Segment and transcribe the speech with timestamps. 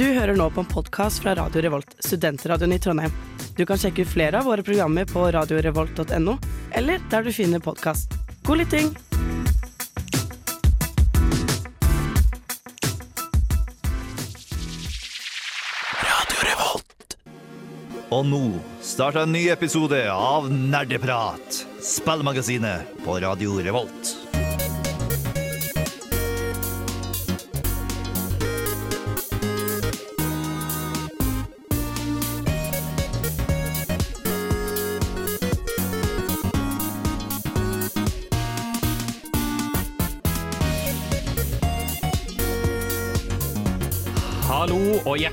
[0.00, 3.12] Du hører nå på en podkast fra Radio Revolt, studentradioen i Trondheim.
[3.52, 6.36] Du kan sjekke ut flere av våre programmer på radiorevolt.no,
[6.72, 8.16] eller der du finner podkast.
[8.48, 8.88] God lytting!
[18.08, 18.42] Og nå
[18.80, 24.19] starter en ny episode av Nerdeprat, spillmagasinet på Radio Revolt.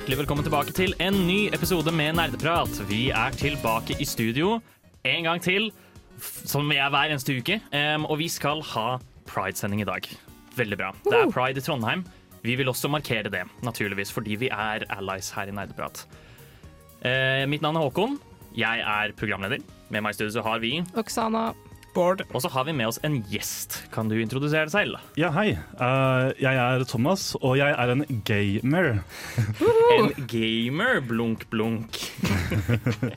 [0.07, 2.77] Hjertelig velkommen tilbake til en ny episode med Nerdeprat.
[2.87, 4.53] Vi er tilbake i studio
[5.03, 5.65] en gang til,
[6.47, 7.57] som vi er hver eneste uke.
[7.75, 10.07] Um, og vi skal ha Pride-sending i dag.
[10.55, 10.93] Veldig bra.
[11.03, 12.05] Det er Pride i Trondheim.
[12.39, 16.05] Vi vil også markere det, naturligvis, fordi vi er allies her i Nerdeprat.
[17.03, 18.15] Uh, mitt navn er Håkon.
[18.55, 19.59] Jeg er programleder.
[19.91, 21.49] Med meg i studio har vi Oksana.
[21.97, 23.79] Og så har vi med oss en gjest.
[23.93, 25.01] Kan du introdusere deg selv?
[25.17, 25.55] Ja, hei.
[25.79, 28.99] Uh, jeg er Thomas, og jeg er en gamer.
[29.97, 31.95] En gamer, blunk, blunk.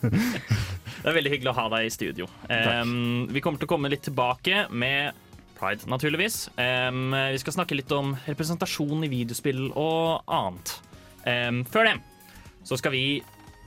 [0.01, 2.29] det er veldig hyggelig å ha deg i studio.
[2.49, 5.19] Um, vi kommer til å komme litt tilbake med
[5.59, 6.47] Pride, naturligvis.
[6.57, 10.79] Um, vi skal snakke litt om representasjon i videospill og annet.
[11.27, 11.99] Um, før det
[12.65, 13.05] så skal vi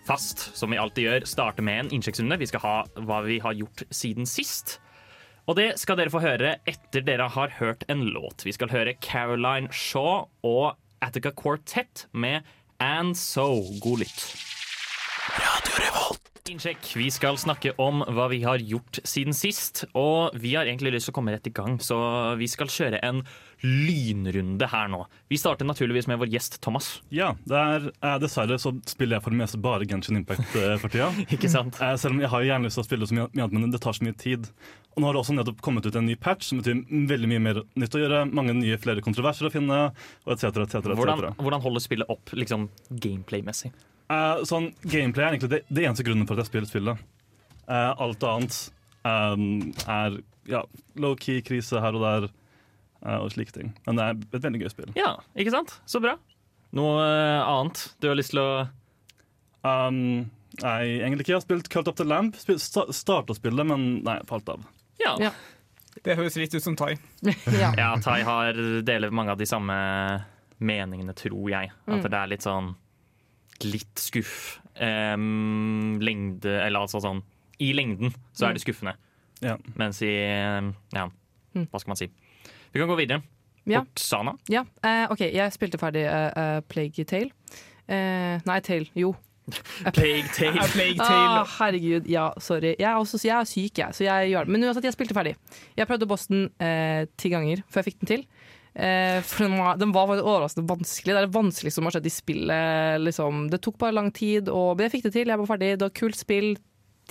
[0.07, 2.39] fast, som vi alltid gjør, starte med en innsjekksrunde.
[2.41, 2.75] Vi skal ha
[3.07, 4.79] hva vi har gjort siden sist.
[5.43, 8.45] Og det skal dere få høre etter dere har hørt en låt.
[8.47, 12.47] Vi skal høre Caroline Shaw og Attica Quartet med
[12.79, 13.59] And So.
[13.83, 14.23] God lytt.
[16.53, 16.85] Innsjekk.
[16.99, 19.83] Vi skal snakke om hva vi har gjort siden sist.
[19.97, 21.97] Og vi har egentlig lyst til å komme rett i gang, så
[22.39, 23.23] vi skal kjøre en
[23.63, 25.05] lynrunde her nå.
[25.31, 27.01] Vi starter naturligvis med vår gjest Thomas.
[27.15, 30.75] Ja, der, er, eh, Dessverre så spiller jeg for det meste bare Genshin Impact eh,
[30.81, 31.07] for tida.
[31.35, 31.79] Ikke sant?
[31.79, 33.79] Eh, selv om jeg har gjerne lyst til å spille så mye, annet, men det
[33.83, 34.49] tar så mye tid.
[34.93, 37.45] Og nå har det også nettopp kommet ut en ny patch som betyr veldig mye
[37.47, 38.25] mer nytt å gjøre.
[38.35, 39.79] Mange nye flere kontroverser å finne,
[40.27, 40.67] og etc.
[40.67, 40.91] etc.
[40.91, 43.71] Hvordan, hvordan holder spillet opp liksom gameplay-messig?
[44.11, 47.09] Eh, sånn, gameplay er egentlig det, det eneste grunnen for at jeg spiller spillet.
[47.63, 48.59] Eh, alt annet
[49.07, 50.19] um, er
[50.51, 50.65] ja,
[50.99, 52.31] low-key krise her og der
[53.05, 53.73] og slike ting.
[53.85, 54.93] Men det er et veldig gøy spill.
[54.95, 55.73] Ja, ikke sant?
[55.85, 56.15] Så bra.
[56.73, 58.67] Noe eh, annet du har lyst til å
[59.63, 61.31] Um, nei, egentlig ikke.
[61.31, 62.35] Jeg har spilt Cult Up The Lamp.
[62.35, 64.65] Starta spillet, men nei, falt av.
[64.99, 65.13] Ja.
[65.23, 65.29] Ja.
[66.03, 66.97] Det høres litt ut som Tai.
[67.61, 67.69] ja.
[67.79, 69.77] Ja, Tai har deler mange av de samme
[70.59, 71.71] meningene, tror jeg.
[71.87, 72.09] At Mm.
[72.09, 72.73] det er litt sånn
[73.63, 74.59] Litt skuff.
[74.75, 77.21] Um, lengde Eller altså sånn
[77.61, 78.95] I lengden så er det skuffende.
[79.45, 79.55] Ja.
[79.79, 81.07] Mens i Ja,
[81.55, 81.67] Mm.
[81.69, 82.07] hva skal man si.
[82.73, 83.21] Vi kan gå videre.
[83.69, 83.83] Ja.
[83.85, 84.33] Oksana.
[84.51, 84.65] ja.
[84.83, 87.29] Uh, OK, jeg spilte ferdig uh, uh, Plague Tale.
[87.87, 88.89] Eh, nei, Tale.
[88.97, 89.13] Jo.
[89.95, 90.65] Plague Tale.
[90.75, 91.43] Plague Ah, Tale.
[91.59, 92.73] herregud, ja, sorry.
[92.79, 94.55] Jeg er, også, jeg er syk, jeg, så jeg gjør det.
[94.55, 95.35] Men uansett, jeg spilte ferdig.
[95.79, 98.25] Jeg prøvde Boston eh, ti ganger før jeg fikk den til.
[98.73, 101.11] Eh, for den var, den var faktisk overraskende vanskelig.
[101.13, 103.01] Det er det vanskeligste som har skjedd i spillet.
[103.05, 103.43] Liksom.
[103.53, 105.31] Det tok bare lang tid, og men jeg fikk det til.
[105.35, 105.73] Jeg var ferdig.
[105.77, 106.53] Det var kult spill.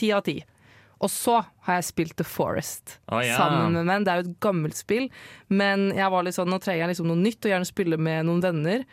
[0.01, 0.39] Ti av ti.
[1.03, 3.35] Og så har jeg spilt The Forest oh, yeah.
[3.35, 4.07] sammen med menn.
[4.07, 5.09] Det er jo et gammelt spill,
[5.51, 8.29] men jeg var litt sånn, nå trenger jeg liksom noe nytt og gjerne spille med
[8.29, 8.87] noen venner.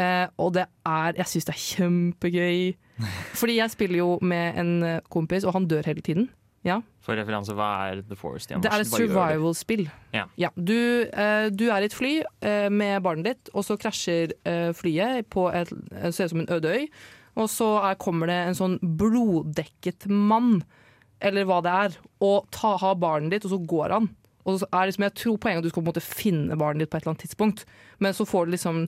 [0.00, 2.60] Eh, og det er Jeg syns det er kjempegøy.
[3.40, 6.30] Fordi jeg spiller jo med en eh, kompis, og han dør hele tiden.
[6.66, 6.78] Ja.
[7.02, 8.52] For referanse, hva er The Forest?
[8.62, 9.88] Det er et survival-spill.
[10.14, 10.50] Ja.
[10.54, 10.78] Du,
[11.10, 15.26] eh, du er i et fly eh, med barnet ditt, og så krasjer eh, flyet
[15.32, 16.86] på et det ser ut som en øde øy.
[17.42, 20.60] Og så er, kommer det en sånn bloddekket mann,
[21.22, 24.10] eller hva det er, og ta, ha barnet ditt, og så går han.
[24.42, 26.82] Og så er liksom, jeg tror poenget at du skal på en måte finne barnet
[26.82, 27.64] ditt på et eller annet tidspunkt.
[28.02, 28.80] Men så får du liksom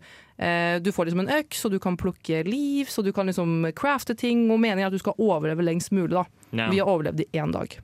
[0.42, 3.68] eh, Du får liksom en øks, og du kan plukke liv, så du kan liksom
[3.78, 4.48] crafte ting.
[4.50, 6.16] Og meningen er at du skal overleve lengst mulig.
[6.16, 6.24] da.
[6.50, 6.70] Ja.
[6.72, 7.78] Vi har overlevd i én dag.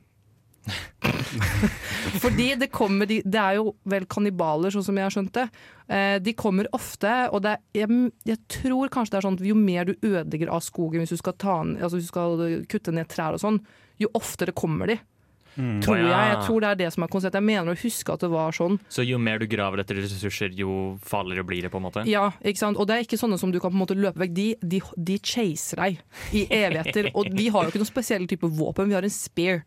[2.22, 5.46] Fordi det kommer de, Det er jo vel kannibaler, sånn som jeg har skjønt det.
[5.90, 9.46] Eh, de kommer ofte, og det er, jeg, jeg tror kanskje det er sånn at
[9.50, 12.94] jo mer du ødelegger av skogen hvis du skal, ta, altså hvis du skal kutte
[12.94, 13.62] ned trær og sånn,
[14.00, 15.00] jo oftere kommer de.
[15.82, 16.06] Tror jeg.
[16.08, 17.40] Jeg tror det er det som er konseptet.
[17.40, 18.78] Jeg mener å huske at det var sånn.
[18.92, 22.04] Så jo mer du graver etter ressurser, jo farligere blir det, på en måte?
[22.08, 22.78] Ja, ikke sant?
[22.80, 24.36] Og det er ikke sånne som du kan på en måte løpe vekk.
[24.36, 24.80] De, de,
[25.10, 26.00] de chaser deg
[26.38, 27.10] i evigheter.
[27.18, 29.64] Og vi har jo ikke noen spesiell type våpen, vi har en spear.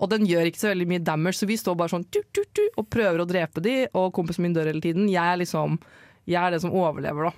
[0.00, 2.42] Og den gjør ikke så veldig mye damage, så vi står bare sånn tu, tu,
[2.56, 5.10] tu, og prøver å drepe de, og kompisen min dør hele tiden.
[5.12, 5.78] Jeg er liksom
[6.26, 7.32] Jeg er den som overlever, da.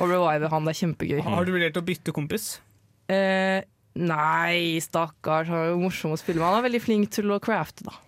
[0.00, 0.64] Og reviver han.
[0.64, 1.20] Det er kjempegøy.
[1.26, 2.46] Har du vurdert å bytte kompis?
[3.12, 3.60] Eh,
[4.00, 5.50] nei, stakkars.
[5.52, 6.48] Han er jo morsom å spille med.
[6.48, 7.98] Han er veldig flink til å crafte, da.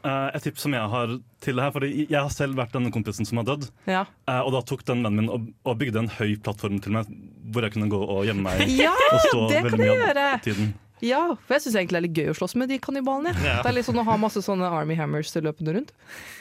[0.00, 1.10] Uh, et tips som jeg har
[1.44, 3.66] til det her, fordi jeg har selv vært denne kompisen som har dødd.
[3.84, 4.06] Ja.
[4.24, 7.10] Uh, og da tok den vennen min og, og bygde en høy plattform til meg
[7.52, 10.06] hvor jeg kunne gå og gjemme meg Ja, og stå det kan veldig jeg mye
[10.06, 10.24] gjøre!
[10.32, 10.70] av tiden.
[11.04, 13.34] Ja, for jeg syns egentlig det er litt gøy å slåss med de kannibalene.
[13.40, 13.60] Ja.
[13.64, 15.94] Det er litt sånn å ha masse sånne Army Hammers løpende rundt.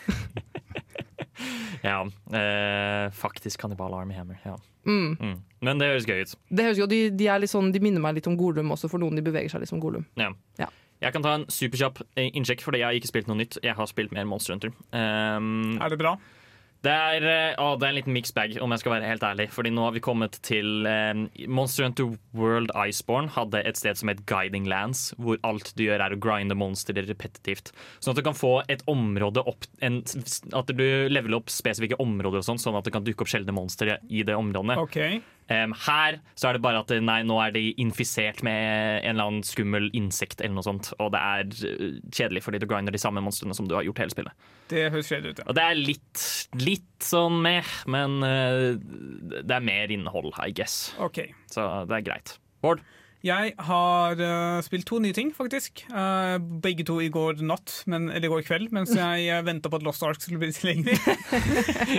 [1.84, 2.02] Ja,
[2.36, 4.40] eh, faktisk kannibal Army Hammer.
[4.44, 4.58] Ja.
[4.86, 5.18] Mm.
[5.20, 5.38] Mm.
[5.60, 6.34] Men det høres gøy ut.
[6.50, 8.90] Det høres gøy, de, de, er litt sånn, de minner meg litt om Golum også,
[8.92, 10.06] for noen de beveger seg litt som Golum.
[10.20, 10.32] Ja.
[10.60, 10.70] Ja.
[11.00, 13.60] Jeg kan ta en superkjapp eh, innsjekk, fordi jeg har ikke spilt noe nytt.
[13.64, 14.74] Jeg har spilt mer Monster Hunter.
[14.92, 16.18] Um, Er det bra?
[16.86, 19.26] Det, er, eh, å, det er en liten mixed bag, om jeg skal være helt
[19.26, 19.50] ærlig.
[19.52, 24.12] Fordi nå har vi kommet til eh, Monster Hunter World Iceborne hadde et sted som
[24.12, 27.74] het Guiding Lands, hvor alt du gjør er å grinde monstre repetitivt.
[28.00, 30.02] Sånn at du kan få et område opp en,
[30.56, 33.56] At du leveler opp spesifikke områder, og sånn, sånn at det kan dukke opp sjeldne
[33.56, 34.80] monstre i det området.
[34.80, 35.00] OK.
[35.50, 39.32] Um, her så er det bare at nei, nå er de infisert med en eller
[39.32, 40.92] annen skummel insekt eller noe sånt.
[41.02, 44.04] Og det er uh, kjedelig fordi du grinder de samme monstrene som du har gjort
[44.04, 44.48] hele spillet.
[44.70, 45.48] Det høres kjedelig ut, ja.
[45.50, 46.28] Og det er litt,
[46.62, 48.78] litt sånn meh, men uh,
[49.40, 50.92] det er mer innhold, I guess.
[51.10, 51.34] Okay.
[51.50, 52.38] Så det er greit.
[52.62, 52.86] Bård?
[53.20, 55.82] Jeg har uh, spilt to nye ting, faktisk.
[55.92, 59.72] Uh, begge to i går natt, men, eller i går kveld, mens jeg uh, venta
[59.72, 60.96] på at Lost Ark skulle bli tilgjengelig.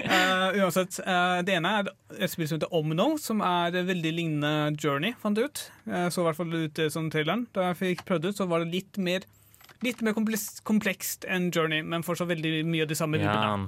[0.08, 4.80] uh, uansett, eh, Det ene er et spill som heter Omno, som er veldig lignende
[4.80, 5.66] Journey, fant jeg ut.
[5.84, 7.44] Så i hvert fall ut som traileren.
[7.56, 9.28] Da jeg fikk prøvd ut, så var det litt mer
[9.80, 13.32] Litt mer kompleks- komplekst enn Journey, men fortsatt veldig mye av de samme Ja.
[13.32, 13.62] Yeah.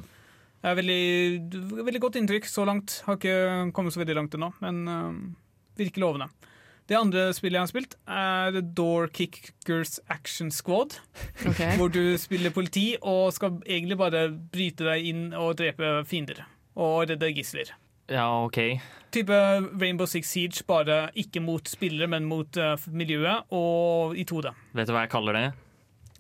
[0.62, 3.00] Det er veldig, veldig godt inntrykk så langt.
[3.06, 5.08] Har ikke kommet så veldig langt ennå, men uh,
[5.81, 6.28] virker lovende.
[6.90, 10.96] Det andre spillet jeg har spilt, er Door Kickers Action Squad.
[11.79, 16.43] Hvor du spiller politi og skal egentlig bare bryte deg inn og drepe fiender.
[16.75, 17.70] Og redde gisler.
[18.11, 18.58] ja, OK.
[19.12, 19.38] Type
[19.81, 24.50] Rainbow Six Siege, bare ikke mot spillere, men mot uh, miljøet, og i 2D.
[24.73, 25.46] Vet du hva jeg kaller det?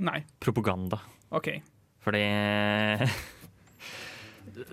[0.04, 0.98] Nei, Propaganda.
[1.32, 1.54] OK.
[2.04, 2.20] Fordi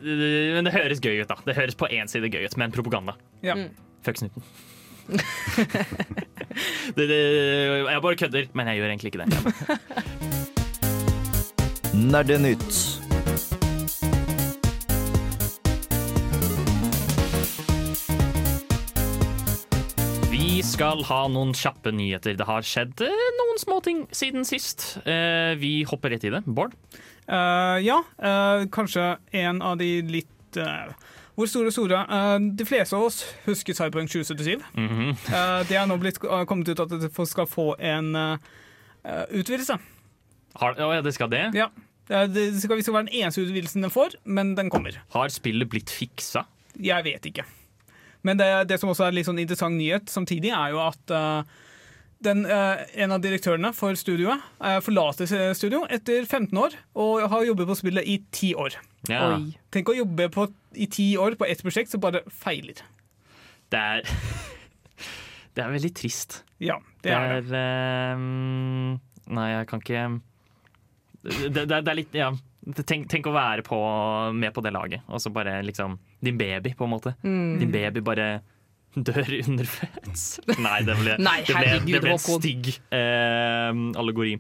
[0.04, 1.38] Men det høres gøy ut, da.
[1.46, 3.16] Det høres på én side gøy ut, men propaganda.
[3.46, 3.56] Ja.
[4.04, 4.44] Fuck snuten.
[6.98, 7.20] det, det,
[7.90, 9.30] jeg bare kødder, men jeg gjør egentlig ikke det.
[12.14, 12.72] Nerdenytt.
[20.30, 22.38] Vi skal ha noen kjappe nyheter.
[22.40, 25.00] Det har skjedd noen noen småting siden sist.
[25.06, 26.44] Eh, vi hopper rett i det.
[26.46, 26.74] Bård?
[27.30, 30.90] Uh, ja, uh, kanskje en av de litt eh,
[31.40, 32.00] Hvor store store?
[32.04, 34.60] Eh, de fleste av oss husker Cyberpunk 2077.
[34.76, 35.14] Mhm.
[35.14, 38.50] Eh, det er nå blitt uh, kommet ut at det skal få en eh,
[39.08, 39.78] eh, utvidelse.
[40.60, 41.46] Har, å, ja, det skal det?
[41.56, 41.70] Ja.
[42.10, 45.00] Eh, det skal, skal være den eneste utvidelsen den får, men den kommer.
[45.16, 46.44] Har spillet blitt fiksa?
[46.76, 47.48] Jeg vet ikke.
[48.28, 51.60] Men det, det som også er litt sånn interessant nyhet samtidig, er jo at eh,
[52.26, 57.46] den, eh, en av direktørene for studioet eh, forlater studio etter 15 år og har
[57.48, 58.76] jobbet på spillet i 10 år.
[59.08, 59.22] Ja.
[59.38, 59.54] Oi.
[59.72, 62.82] Tenk å jobbe på, i 10 år på ett prosjekt som bare feiler.
[63.72, 64.04] Det er
[65.56, 66.42] Det er veldig trist.
[66.62, 67.60] Ja, det er det.
[67.60, 69.00] ehm,
[69.30, 70.04] Nei, jeg kan ikke
[71.24, 72.30] det, det, det er litt Ja.
[72.86, 73.78] Tenk, tenk å være på,
[74.36, 77.14] med på det laget, og så bare liksom Din baby, på en måte.
[77.24, 77.58] Mm.
[77.62, 78.28] Din baby bare
[78.96, 80.28] dør under føds.
[80.66, 84.38] Nei, det ble, Nei, det ble, det ble en stygg eh, allegori.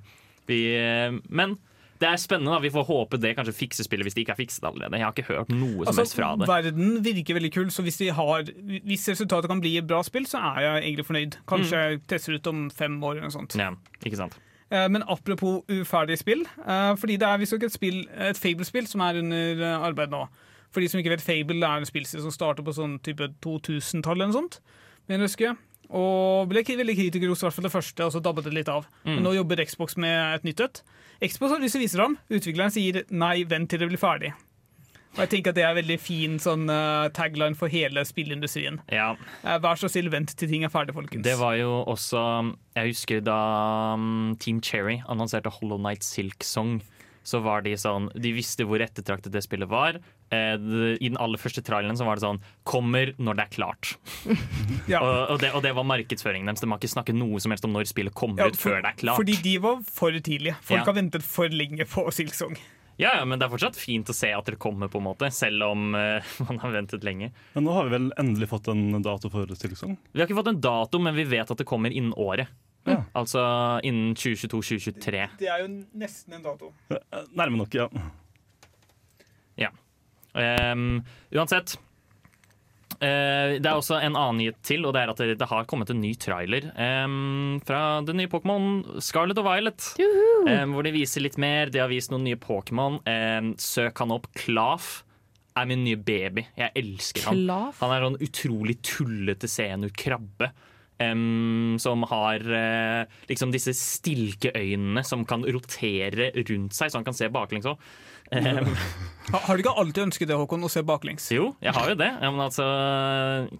[0.49, 1.57] Vi, eh, men
[1.99, 2.53] det er spennende.
[2.55, 4.95] da Vi får håpe det kanskje fikser spillet hvis det ikke er fikset allerede.
[4.97, 6.47] Jeg har ikke hørt noe som helst fra det.
[6.47, 8.47] Altså, Verden virker veldig kul, så hvis, de har,
[8.87, 11.39] hvis resultatet kan bli et bra spill, så er jeg egentlig fornøyd.
[11.51, 13.57] Kanskje jeg tester ut om fem år eller noe sånt.
[13.59, 13.73] Ja,
[14.07, 14.37] ikke sant?
[14.71, 19.01] Eh, Men apropos uferdige spill, eh, fordi det er visstnok et, spill- et Fable-spill som
[19.05, 20.23] er under arbeid nå.
[20.69, 24.21] For de som ikke vet, Fable er en spillserie som starter på sånn type 2000-tallet
[24.21, 24.59] eller noe sånt.
[25.07, 25.57] Men jeg husker.
[25.89, 28.85] Og ble veldig kritikerrost, i hvert fall det første, og så dabbet det litt av.
[29.07, 30.83] Men nå jobber Xbox med et nytt et.
[31.23, 32.19] Xbox har lyst til å vise det fram.
[32.29, 34.35] Utvikleren sier nei, vent til det blir ferdig.
[35.17, 38.77] Og jeg tenker at det er en veldig fin sånn uh, tagline for hele spillindustrien.
[38.93, 41.23] Ja, Uh, vær så snill, vent til ting er ferdig, folkens.
[41.25, 42.21] Det var jo også
[42.75, 43.39] Jeg husker da
[43.95, 46.77] um, Team Cherry annonserte Hollow Night Silk Song.
[47.23, 49.97] Så var de sånn De visste hvor ettertraktet det spillet var.
[50.31, 53.53] Eh, det- I den aller første traileren så var det sånn Kommer når det er
[53.55, 53.95] klart.
[54.87, 54.99] Ja.
[55.01, 56.61] Og, og, det, og det var markedsføringen deres.
[56.61, 58.91] De har ikke snakket noe som helst om når spillet kommer Ja, ut før det
[58.93, 59.17] er klart.
[59.17, 60.55] Fordi de var for tidlige.
[60.61, 60.85] Folk Ja.
[60.85, 62.57] har ventet for lenge på Silksong.
[62.99, 65.31] Ja, ja, Men det er fortsatt fint å se at det kommer, på en måte
[65.31, 66.19] selv om uh,
[66.49, 67.31] man har ventet lenge.
[67.55, 69.97] Men nå har vi vel endelig fått en dato for Silksong?
[70.11, 72.47] Vi har ikke fått en dato, men vi vet at det kommer innen året.
[72.85, 73.03] Ja.
[73.15, 73.39] Altså
[73.87, 75.29] innen 2022-2023.
[75.39, 75.69] Det er jo
[75.99, 76.73] nesten en dato.
[76.91, 77.87] Eh, Nærme nok, ja.
[80.33, 80.99] Um,
[81.33, 81.77] uansett.
[82.99, 85.67] Uh, det er også en annen nyhet til, og det er at det, det har
[85.69, 89.91] kommet en ny trailer um, fra det nye Pokémon Scarlet og Violet.
[90.03, 91.71] Um, hvor de viser litt mer.
[91.71, 92.99] De har vist noen nye Pokémon.
[93.07, 94.27] Um, søk han opp.
[94.35, 94.99] Klaf
[95.59, 96.43] er min nye baby.
[96.59, 97.45] Jeg elsker han.
[97.45, 97.79] Klav.
[97.79, 100.49] Han er sånn utrolig tullete senukrabbe.
[100.51, 100.67] krabbe.
[101.79, 107.31] som har uh, liksom disse stilkeøynene som kan rotere rundt seg, så han kan se
[107.31, 107.79] baklengs òg.
[108.29, 111.27] Ha- Har du ikke alltid ønsket det, Håkon, å se baklengs?
[111.33, 112.07] jo, jeg har jo det.
[112.21, 112.65] Men altså,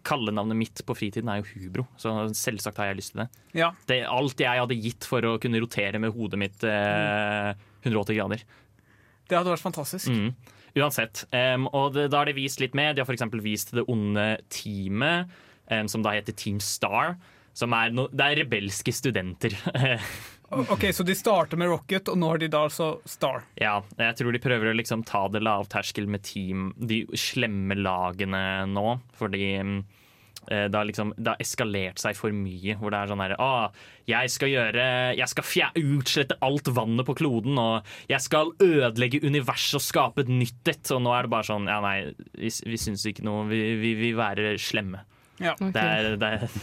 [0.08, 3.28] Kallenavnet mitt på fritiden er jo Hubro, så selvsagt har jeg lyst til det.
[3.60, 3.72] Ja.
[3.90, 7.54] det alt jeg hadde gitt for å kunne rotere med hodet mitt eh,
[7.86, 8.42] 180 grader.
[9.30, 10.10] Det hadde vært fantastisk.
[10.10, 10.32] Mm.
[10.80, 11.24] Uansett.
[11.34, 12.96] Um, og det, da har de vist litt mer.
[12.98, 13.26] De har f.eks.
[13.46, 15.30] vist det onde teamet,
[15.70, 17.14] um, som da heter Team Star.
[17.58, 19.54] Som er no, det er rebelske studenter.
[20.50, 23.44] Ok, Så de starter med Rocket, og nå har de da altså Star.
[23.60, 28.66] ja, jeg tror de prøver å liksom ta det lavterskel med team, de slemme lagene
[28.70, 29.00] nå.
[29.20, 32.78] Fordi eh, det har liksom Det har eskalert seg for mye.
[32.80, 33.70] Hvor det er sånn her ah,
[34.10, 34.88] Jeg skal gjøre
[35.20, 40.26] Jeg skal fjer, utslette alt vannet på kloden, og jeg skal ødelegge universet og skape
[40.26, 40.84] et nytt et.
[40.96, 43.96] Og nå er det bare sånn Ja, nei, vi, vi syns ikke noe Vi vi
[44.02, 45.06] vil være slemme.
[45.40, 45.54] Ja.
[45.56, 45.72] Okay.
[45.72, 46.62] Det er, det er,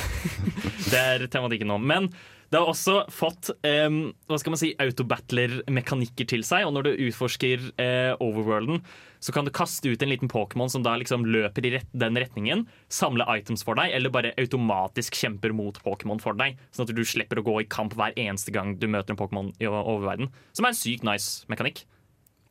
[0.92, 1.80] det er tematikken nå.
[1.82, 2.12] Men
[2.50, 3.98] det har også fått um,
[4.30, 6.66] hva skal man si, autobattler-mekanikker til seg.
[6.68, 8.82] Og når du utforsker uh, overworlden,
[9.18, 12.18] så kan du kaste ut en liten Pokémon som da liksom løper i rett, den
[12.20, 16.60] retningen, samle items for deg, eller bare automatisk kjemper mot Pokémon for deg.
[16.70, 19.50] Sånn at du slipper å gå i kamp hver eneste gang du møter en Pokémon
[19.58, 20.30] i oververden.
[20.54, 21.82] Som er en sykt nice mekanikk.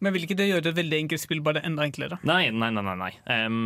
[0.04, 2.20] Men vil ikke det gjøre et veldig enkelt spill bare enda enklere?
[2.28, 2.96] Nei, nei, nei.
[3.00, 3.62] nei, em,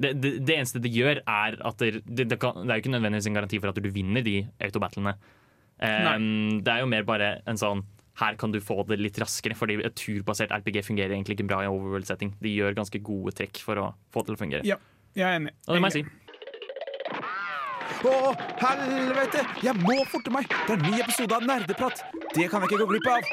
[0.00, 2.86] det, det, det eneste det gjør, er at det, det, det, kan, det er jo
[2.86, 5.14] ikke nødvendigvis en garanti for at du vinner de autobattlene.
[5.78, 7.84] Um, det er jo mer bare en sånn
[8.18, 11.60] her kan du få det litt raskere, fordi et turbasert RPG fungerer egentlig ikke bra
[11.62, 12.32] i overworld-setting.
[12.42, 14.66] De gjør ganske gode trekk for å få det til å fungere.
[14.66, 14.78] Ja,
[15.14, 15.54] jeg er enig.
[15.68, 16.24] Og det må jeg si.
[18.08, 18.16] Å,
[18.62, 19.44] helvete!
[19.64, 20.50] Jeg må forte meg!
[20.50, 22.02] Det er en ny episode av Nerdeprat.
[22.34, 23.30] Det kan jeg ikke gå glipp av.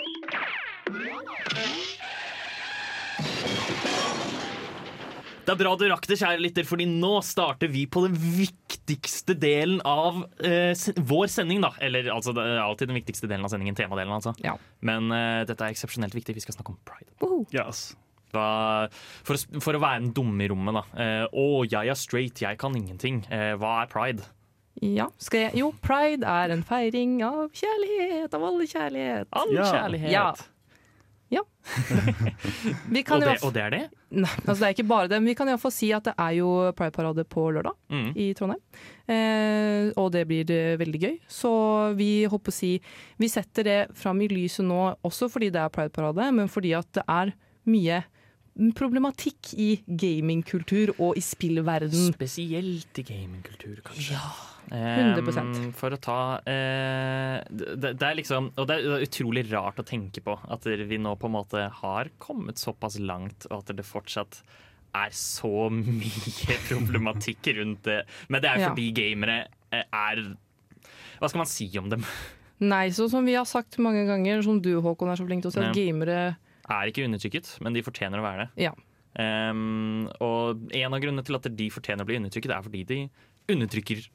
[5.46, 9.36] Det er bra du rakk det, kjære lytter, fordi nå starter vi på den viktigste
[9.38, 10.74] delen av eh,
[11.06, 11.62] vår sending.
[11.62, 14.34] da Eller altså, det er alltid den viktigste delen av sendingen, temadelen, altså.
[14.42, 14.56] Ja.
[14.86, 16.34] Men eh, dette er eksepsjonelt viktig.
[16.38, 17.14] Vi skal snakke om pride.
[17.54, 17.92] Yes.
[18.34, 18.48] Hva,
[19.28, 20.84] for, for å være en dumme i rommet, da.
[20.98, 23.22] Eh, å, jeg er straight, jeg kan ingenting.
[23.30, 24.26] Eh, hva er pride?
[24.82, 29.30] Ja, skal jeg Jo, pride er en feiring av kjærlighet, av alle kjærlighet.
[29.32, 29.70] All Ja.
[29.72, 30.12] kjærlighet.
[30.12, 30.26] Ja.
[32.94, 33.80] Vi kan Og, det, og det er det?
[34.16, 36.36] Nei, altså det er ikke bare det, men vi kan iallfall si at det er
[36.38, 38.12] jo Pride-parade på lørdag Mm.
[38.18, 38.62] i Trondheim.
[39.10, 41.16] Eh, og det blir eh, veldig gøy.
[41.30, 41.52] Så
[41.98, 42.72] vi håper å si
[43.22, 46.90] Vi setter det fram i lyset nå også fordi det er Pride-parade, men fordi at
[46.98, 47.34] det er
[47.66, 48.04] mye
[48.76, 52.12] problematikk i gamingkultur og i spillverden.
[52.16, 54.16] Spesielt i gamingkultur, kanskje.
[54.16, 54.30] Ja,
[54.72, 55.74] 100%.
[55.78, 60.24] for å ta uh, det, det er liksom Og det er utrolig rart å tenke
[60.26, 64.40] på at vi nå på en måte har kommet såpass langt, og at det fortsatt
[64.96, 68.00] er så mye problematikk rundt det.
[68.32, 69.38] Men det er jo fordi gamere
[69.76, 70.24] eh, er
[71.20, 72.08] Hva skal man si om dem?
[72.66, 75.52] Nei, så som vi har sagt mange ganger, som du Håkon er så flink til
[75.52, 75.76] å si, at Ja.
[75.76, 76.20] gamere
[76.66, 78.68] Er ikke undertrykket, men de fortjener å være det.
[78.68, 78.74] Ja.
[79.16, 83.00] Um, og en av grunnene til at de fortjener å bli undertrykket, er fordi de
[83.54, 84.08] undertrykker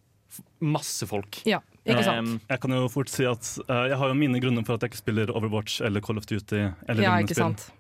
[0.63, 1.41] masse folk.
[1.49, 2.35] Ja, ikke sant?
[2.35, 4.85] Um, Jeg kan jo fort si at uh, jeg har jo mine grunner for at
[4.85, 6.69] jeg ikke spiller Overwatch eller Call of Duty.
[6.87, 7.71] eller Ja, ikke sant.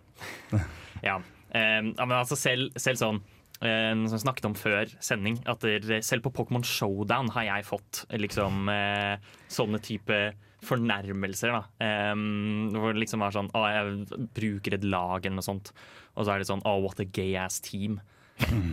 [1.07, 3.17] Ja, Um, ja men altså selv, selv sånn
[3.61, 5.65] eh, som jeg snakket om før sending, at
[6.07, 9.17] selv på Pokémon Showdown har jeg fått liksom eh,
[9.51, 10.21] sånne type
[10.67, 11.53] fornærmelser.
[11.55, 15.73] da Um, Hvor det liksom er sånn Å, jeg bruker et lag eller noe sånt.
[16.17, 18.01] Og så er det sånn Å, what a gay ass team.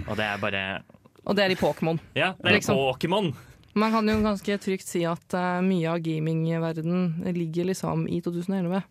[0.07, 0.63] Og det er bare
[1.25, 1.99] Og det er i Pokémon.
[2.15, 2.79] Ja, det er Liksom.
[2.79, 3.31] Pokémon!
[3.77, 8.81] Man kan jo ganske trygt si at uh, mye av gamingverden ligger liksom i 2011.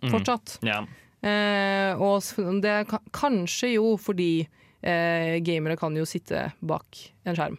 [0.00, 0.12] Mm.
[0.14, 0.54] Fortsatt.
[0.64, 0.78] Ja.
[0.80, 7.58] uh, og det er kanskje jo fordi uh, gamere kan jo sitte bak en skjerm.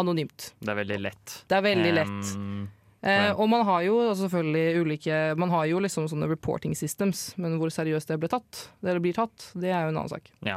[0.00, 0.54] Anonymt.
[0.58, 1.34] Det er veldig lett.
[1.46, 2.16] Det er veldig lett.
[2.32, 2.73] lett.
[3.04, 7.58] Eh, og man har jo selvfølgelig ulike Man har jo liksom sånne reporting systems, men
[7.60, 10.30] hvor seriøst det ble tatt, det blir tatt, det er jo en annen sak.
[10.46, 10.56] Ja.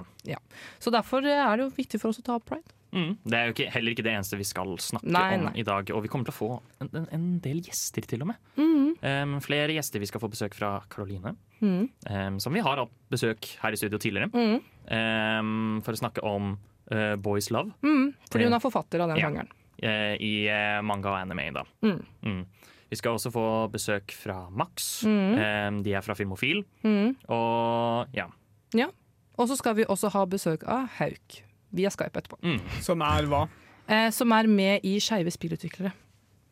[0.80, 2.72] Så derfor er det jo viktig for oss å ta opp pride.
[2.96, 3.18] Mm.
[3.28, 5.52] Det er jo ikke, heller ikke det eneste vi skal snakke Nei, om nei.
[5.60, 5.92] i dag.
[5.92, 6.48] Og vi kommer til å få
[6.80, 8.40] en, en, en del gjester, til og med.
[8.56, 8.86] Mm.
[9.04, 10.00] Um, flere gjester.
[10.00, 11.88] Vi skal få besøk fra Karoline, Mm.
[12.06, 14.30] Um, som vi har hatt besøk her i studio tidligere.
[14.94, 16.52] Em, for å snakke om
[16.94, 18.12] uh, Boys Love Mhm.
[18.32, 19.26] Fordi hun er forfatter av den Ja.
[19.28, 19.50] sjangeren.
[19.82, 21.50] Eh, i eh, manga og anime.
[21.56, 21.64] Da.
[21.86, 22.00] Mm.
[22.24, 22.46] Mm.
[22.90, 25.04] Vi skal også få besøk fra Max.
[25.04, 25.34] Mm.
[25.44, 26.64] Em, de er fra Filmofil.
[26.84, 27.18] Mhm.
[27.28, 28.28] Og ja.
[29.38, 31.42] Og så skal vi også ha besøk av Hauk
[31.76, 32.40] via Skype etterpå.
[32.42, 32.62] Mm.
[32.82, 33.44] Som er hva?
[33.88, 35.92] Eh, som er med i Skeive spillutviklere.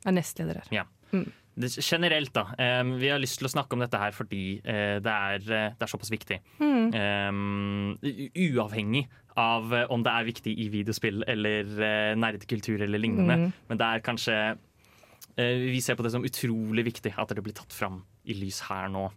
[0.06, 0.86] Er nestleder her.
[1.12, 2.50] det, generelt, da.
[2.82, 5.76] Um, vi har lyst til å snakke om dette her fordi uh, det, er, eh,
[5.76, 6.40] det er såpass viktig.
[6.60, 6.90] Mm.
[6.92, 7.96] Um,
[8.36, 9.06] uavhengig
[9.40, 13.52] av eh, om det er viktig i videospill eller uh, nerdekultur eller lignende.
[13.70, 17.56] Men det er kanskje uh, Vi ser på det som utrolig viktig at det blir
[17.56, 19.10] tatt fram i lys her nå.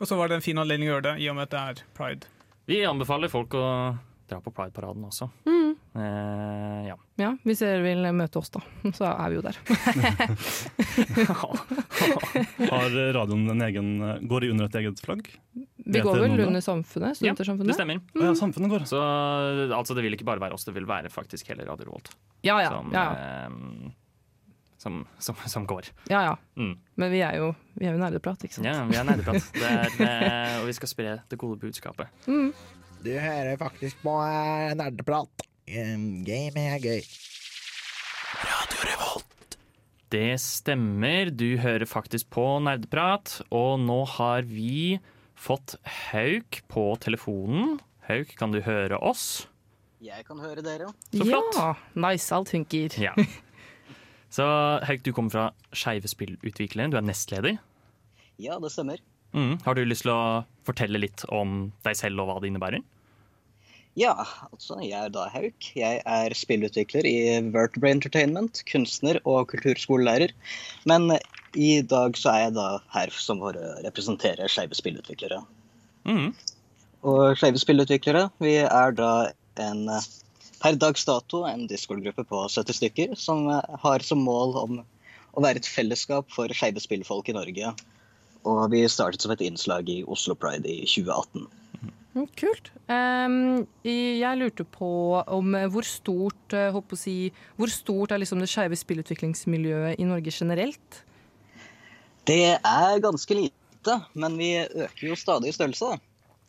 [0.00, 1.62] Og så var det en fin anledning å gjøre det, i og med at det
[1.62, 2.32] er pride.
[2.66, 3.66] Vi anbefaler folk å
[4.30, 5.28] dra på Pride-paraden også.
[5.94, 6.96] Eh, ja.
[7.22, 8.58] Ja, Hvis dere vil møte oss, da,
[8.96, 9.54] så er vi jo der.
[12.72, 13.88] Har radioen en egen
[14.26, 15.22] Går de under et eget flagg?
[15.54, 17.14] Vi går vel under Samfunnet?
[17.20, 17.70] Studentersamfunnet?
[17.70, 17.98] Ja, Det stemmer.
[18.18, 18.82] Å ja, samfunnet går.
[18.90, 22.08] Så altså, det vil ikke bare være oss, det vil være faktisk hele Radio Revolt
[22.42, 22.70] Ja ja.
[22.74, 23.50] som, ja, eh,
[24.82, 25.84] som, som, som går.
[26.10, 26.34] ja, ja.
[26.58, 26.74] Mm.
[26.98, 28.66] Men vi er jo, vi er jo nerdeprat, ikke sant?
[28.66, 29.42] Ja, vi er nerdeprat.
[30.60, 32.06] Og vi skal spre det gode budskapet.
[32.26, 34.12] Du hører faktisk på
[34.78, 35.30] Nerdeprat.
[35.64, 37.00] Um, Game er gøy.
[40.12, 41.30] Det stemmer.
[41.34, 45.00] Du hører faktisk på Nerdeprat, og nå har vi
[45.34, 45.74] fått
[46.12, 47.78] Hauk på telefonen.
[48.06, 49.48] Hauk, kan du høre oss?
[50.04, 50.92] Jeg kan høre dere.
[51.10, 51.56] Så flott.
[51.56, 52.94] Ja, nice, alt funker.
[53.00, 53.16] Ja.
[54.34, 54.44] Så
[54.84, 56.92] Hauk, du kommer fra Skeive spillutviklere.
[56.92, 57.58] Du er nestleder.
[58.38, 59.00] Ja, det stemmer.
[59.34, 59.56] Mm.
[59.64, 62.84] Har du lyst til å fortelle litt om deg selv og hva det innebærer?
[63.94, 64.14] Ja,
[64.50, 65.68] altså, jeg er da Hauk.
[65.78, 67.18] Jeg er spillutvikler i
[67.54, 70.34] Vertebrae Entertainment, kunstner og kulturskolelærer.
[70.90, 71.12] Men
[71.54, 75.38] i dag så er jeg da her som for å representere skeive spillutviklere.
[76.10, 76.34] Mm.
[77.06, 79.12] Og skeive spillutviklere, vi er da
[79.62, 79.86] en
[80.64, 83.46] per dags dato en Discord-gruppe på 70 stykker som
[83.84, 84.78] har som mål om
[85.34, 87.74] å være et fellesskap for skeive spillfolk i Norge.
[88.42, 91.46] Og vi startet som et innslag i Oslo Pride i 2018.
[92.14, 92.70] Mm, Kult.
[92.86, 94.88] Um, jeg lurte på
[95.34, 100.30] om eh, hvor stort, eh, si, hvor stort er liksom det skeive spillutviklingsmiljøet i Norge
[100.30, 101.00] generelt?
[102.24, 105.98] Det er ganske lite, men vi øker jo stadig i størrelse.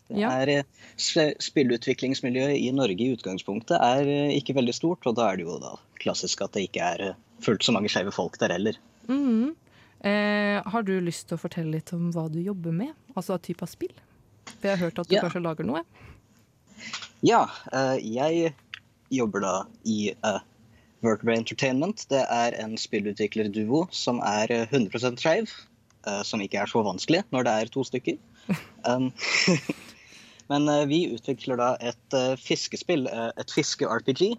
[0.08, 0.30] Det Ja.
[0.30, 4.06] er, eh, spillutviklingsmiljøet i Norge i utgangspunktet er
[4.38, 7.64] ikke veldig stort, og da er det jo da klassisk at det ikke er fullt
[7.66, 8.78] så mange skeive folk der heller.
[9.10, 9.56] Mm.
[10.06, 12.94] Eh, har du lyst til å fortelle litt om hva du jobber med?
[13.18, 13.94] Altså type av spill?
[14.50, 15.22] For jeg har hørt at du Ja.
[15.26, 15.84] kanskje lager noe?
[17.26, 18.54] Ja, eh, jeg
[19.12, 19.54] jobber da
[19.86, 20.40] i uh,
[21.06, 22.06] Vertebrae Entertainment.
[22.10, 25.52] Det er en spillutviklerduo som er eh, 100 skeiv,
[26.08, 28.18] eh, som ikke er så vanskelig når det er to stykker.
[28.86, 29.08] Um,
[30.52, 34.36] Men eh, vi utvikler da et eh, fiskespill, eh, et fiske-RPG,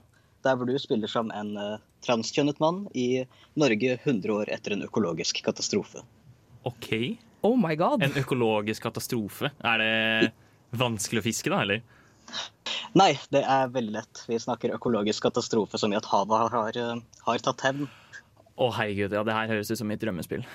[0.46, 3.24] der hvor du spiller som en eh, transkjønnet mann i
[3.58, 6.04] Norge 100 år etter en økologisk katastrofe.
[6.62, 7.18] OK.
[7.46, 8.02] Oh my god!
[8.02, 9.52] En økologisk katastrofe.
[9.62, 10.32] Er det
[10.76, 11.84] vanskelig å fiske, da, eller?
[12.96, 14.22] Nei, det er veldig lett.
[14.26, 17.86] Vi snakker økologisk katastrofe som i at havet har, eh, har tatt hevn.
[18.56, 20.44] Å herregud, ja, det her høres ut som mitt drømmespill.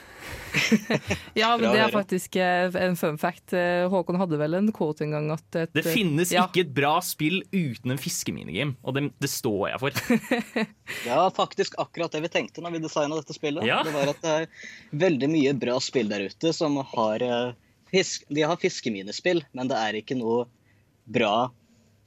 [1.38, 3.54] Ja, men Bra det er faktisk eh, en fun fact.
[3.56, 6.48] Eh, Håkon hadde vel en quote en gang at et, Det finnes ja.
[6.50, 10.02] ikke et bra spill uten en fiskeminigame, og det, det står jeg for.
[11.06, 13.66] Det var faktisk akkurat det vi tenkte når vi designa dette spillet.
[13.70, 13.80] Ja.
[13.86, 14.68] Det var at det er
[15.06, 17.56] veldig mye bra spill der ute som har eh,
[17.94, 20.46] fisk, De har fiskeminispill, men det er ikke noe
[21.06, 21.52] bra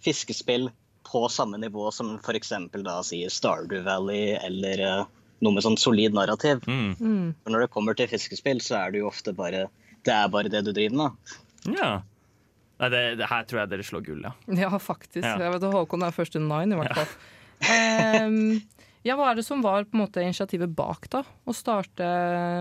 [0.05, 0.73] fiskespill
[1.07, 2.53] på samme nivå som f.eks.
[2.83, 5.07] da sier Stardew Valley eller
[5.45, 6.65] noe med sånn solid narrativ.
[6.67, 6.91] Mm.
[6.99, 7.29] Mm.
[7.43, 9.69] For når det kommer til fiskespill, så er det jo ofte bare
[10.05, 11.37] Det er bare det du driver med.
[11.79, 11.93] Ja.
[12.83, 14.35] Nei, det, det her tror jeg dere slår gull, ja.
[14.65, 15.25] Ja, faktisk.
[15.25, 15.39] Ja.
[15.41, 17.15] Jeg vet, at Håkon er første nine, i hvert fall.
[17.71, 18.59] Ehm,
[19.07, 21.23] ja, hva er det som var på en måte initiativet bak da?
[21.23, 22.09] Å starte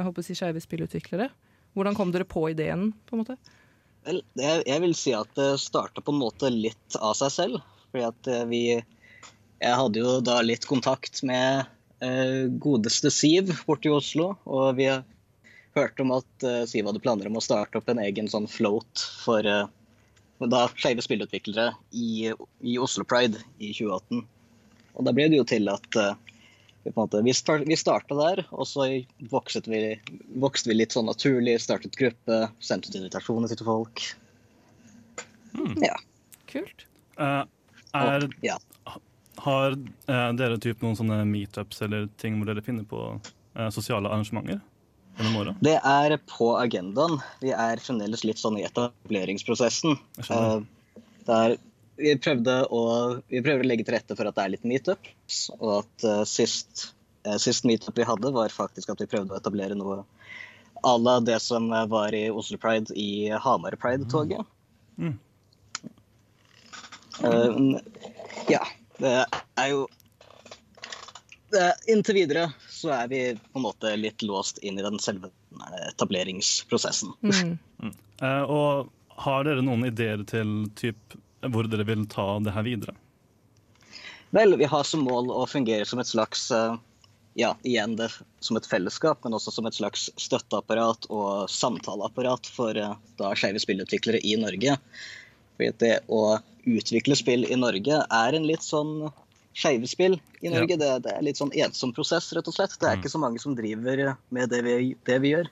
[0.06, 1.28] håper jeg, skeive spillutviklere?
[1.74, 2.92] Hvordan kom dere på ideen?
[3.08, 3.38] på en måte?
[4.06, 7.64] Vel, jeg, jeg vil si at det starta på en måte litt av seg selv.
[7.92, 8.64] Fordi at eh, vi
[9.64, 11.70] Jeg hadde jo da litt kontakt med
[12.64, 14.34] godeste Siv borte i Oslo.
[14.44, 14.90] Og vi
[15.78, 19.06] hørte om at eh, Siv hadde planer om å starte opp en egen sånn float
[19.24, 19.66] for eh,
[20.44, 24.24] da skeive spillutviklere i, i Oslo Pride i 2018.
[24.94, 26.16] Og da ble det jo til at eh,
[26.84, 28.90] vi, på en måte, vi, start, starta der, og så
[29.32, 29.96] vokste vi,
[30.44, 31.56] vokste vi litt sånn naturlig.
[31.64, 34.04] Startet gruppe, sendte ut invitasjoner til folk.
[35.80, 35.96] Ja.
[36.50, 36.86] Kult.
[37.16, 37.46] Uh,
[37.94, 38.58] er, Og, ja.
[39.42, 44.10] Har eh, dere typ noen sånne meetups eller ting hvor dere finner på eh, sosiale
[44.10, 44.62] arrangementer?
[45.62, 47.20] Det er på agendaen.
[47.42, 50.00] Vi er fremdeles litt sånn i etableringsprosessen.
[50.18, 50.32] Jeg.
[50.34, 51.58] Eh, Der
[51.96, 52.82] vi, prøvde å,
[53.30, 56.24] vi prøver å legge til rette for at det er litt meetups, og at uh,
[56.28, 56.90] sist,
[57.28, 60.02] uh, sist meetup vi hadde, var faktisk at vi prøvde å etablere noe
[60.84, 64.44] à la det som var i Oslo Pride i Hamar Pride-toget.
[64.98, 65.14] Mm.
[65.14, 65.20] Mm.
[67.24, 67.80] Uh,
[68.52, 68.66] ja,
[69.02, 69.18] det
[69.60, 69.86] er jo
[71.54, 75.32] det, Inntil videre så er vi på en måte litt låst inn i den selve
[75.94, 77.16] etableringsprosessen.
[77.22, 77.58] Mm.
[77.84, 78.46] Mm.
[78.48, 81.16] og har dere noen ideer til typ,
[81.52, 82.94] hvor dere vil ta det her videre?
[84.32, 86.78] Vel, vi har som mål å fungere som et slags eh,
[87.38, 88.08] ja, igjen det
[88.40, 93.62] som et fellesskap, men også som et slags støtteapparat og samtaleapparat for eh, da skeive
[93.62, 94.78] spillutviklere i Norge.
[95.58, 96.24] Fordi det å
[96.66, 99.10] utvikle spill i Norge er en litt sånn
[99.54, 100.78] skeive spill i Norge.
[100.80, 102.78] Det, det er litt sånn ensom prosess, rett og slett.
[102.82, 105.52] Det er ikke så mange som driver med det vi, det vi gjør.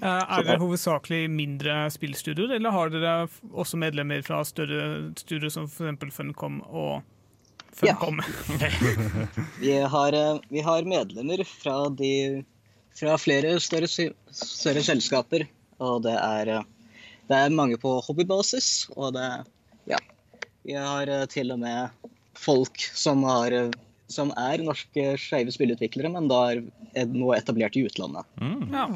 [0.00, 3.14] Eh, Er det hovedsakelig mindre spillstudioer, eller har dere
[3.52, 6.14] også medlemmer fra større studioer som f.eks.
[6.16, 7.02] Funcom og
[7.76, 8.22] Funcom?
[8.56, 8.70] Ja.
[9.60, 12.42] Vi har, eh, vi har medlemmer fra, de,
[12.96, 13.88] fra flere større,
[14.32, 15.46] større selskaper,
[15.78, 19.28] og det er, eh, det er mange på hobbybasis, og det
[19.88, 20.00] ja.
[20.66, 23.70] Vi har eh, til og med folk som, har, eh,
[24.12, 26.62] som er norske skeive spillutviklere, men da er
[26.94, 28.26] er nå etablert i utlandet.
[28.72, 28.88] Ja.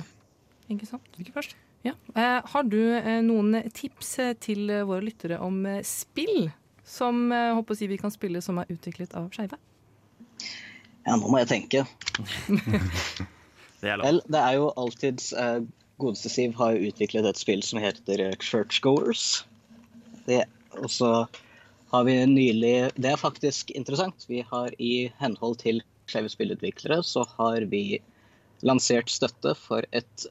[0.72, 1.54] Ikke sant?
[1.84, 1.92] Ja.
[2.16, 6.48] Eh, har du eh, noen tips eh, til eh, våre lyttere om eh, spill
[6.88, 9.58] som eh, håper å si vi kan spille som er utviklet av skeive?
[11.04, 11.84] Ja, nå må jeg tenke.
[13.84, 14.06] Det er lov.
[14.06, 15.58] Vel, det er jo alltids eh,
[16.00, 19.44] Godeste Siv har jo utviklet et spill som heter eh, Churchgoers.
[20.24, 20.38] Det,
[20.80, 21.10] og så
[21.94, 24.26] har vi nylig Det er faktisk interessant.
[24.28, 28.00] Vi har i henhold til skeive spillutviklere så har vi
[28.64, 30.26] lansert støtte for et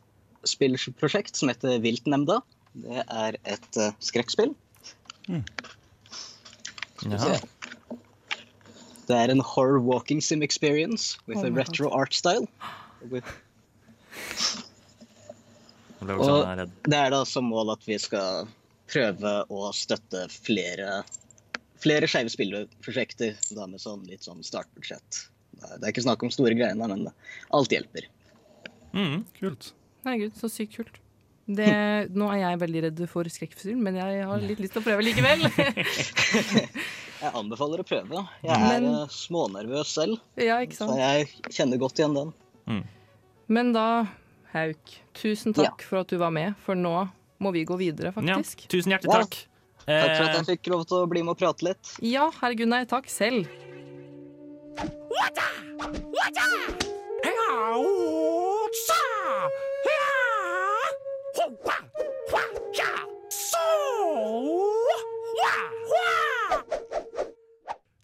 [0.47, 2.41] spillprosjekt som heter Viltnemnda.
[2.73, 4.53] Det er et uh, skrekkspill.
[7.03, 7.37] Jaha.
[9.07, 12.47] Det er en horror walking sim experience with Oh a retro retro art style.
[13.11, 13.27] With
[16.01, 16.69] også Og-.
[16.85, 18.47] Det er da som mål at vi skal
[18.91, 21.03] prøve å støtte flere,
[21.83, 25.27] flere skeive spilleprosjekter da med sånn litt sånn startbudsjett.
[25.53, 27.07] Det er- ikke snakk om store greiene, men
[27.53, 28.09] alt hjelper.
[28.93, 29.23] Mm.
[29.39, 29.71] Kult.
[30.05, 30.99] Herregud, så sykt kult.
[31.47, 31.67] Det,
[32.19, 35.03] nå er jeg veldig redd for skrekkfilm, men jeg har litt lyst til å prøve
[35.03, 35.47] likevel.
[37.23, 38.21] Jeg anbefaler å prøve.
[38.43, 42.83] Jeg er Men- eh, smånervøs selv, ja, ikke så jeg kjenner godt igjen den.
[43.47, 43.85] Men da,
[44.51, 46.91] Hauk, tusen takk for at du var med, for nå
[47.43, 48.67] må vi gå videre, Ja, faktisk.
[48.71, 49.19] tusen hjertelig Ja.
[49.25, 49.37] takk.
[49.83, 51.91] Takk for at Eh, jeg fikk lov til å bli med og prate litt.
[52.01, 53.47] Ja, herregud, nei, takk selv.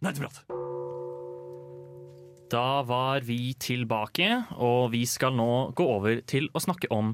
[0.02, 0.43] Nerdeprat.
[2.49, 7.12] Da var vi tilbake, og vi skal nå gå over til å snakke om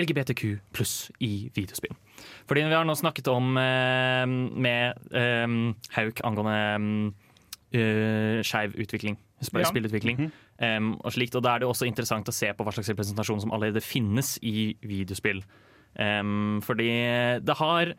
[0.00, 1.94] LGBTQ pluss i videospill.
[2.48, 5.54] Fordi vi har nå snakket om eh, med eh,
[5.96, 7.12] Hauk angående
[7.74, 9.64] eh, skeiv utvikling, Ja.
[9.68, 10.30] spillutvikling
[10.62, 11.34] em, og slikt.
[11.36, 14.38] Og da er det også interessant å se på hva slags representasjon som allerede finnes
[14.42, 15.42] i videospill.
[15.94, 16.88] Um, fordi
[17.44, 17.92] det har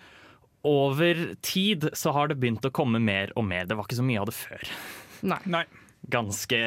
[0.66, 3.68] over tid så har det begynt å komme mer og mer.
[3.70, 4.72] Det var ikke så mye av det før.
[5.30, 5.40] Nei.
[5.46, 5.64] Nei.
[6.10, 6.58] Ganske,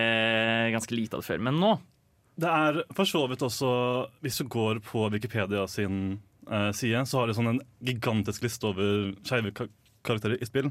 [0.73, 1.43] ganske lite av det før.
[1.49, 1.75] Men nå
[2.38, 3.70] Det er for så vidt også,
[4.22, 8.68] hvis du går på Wikipedia sin uh, side, så har de sånn en gigantisk liste
[8.70, 9.66] over skeive ka
[10.07, 10.70] karakterer i spill.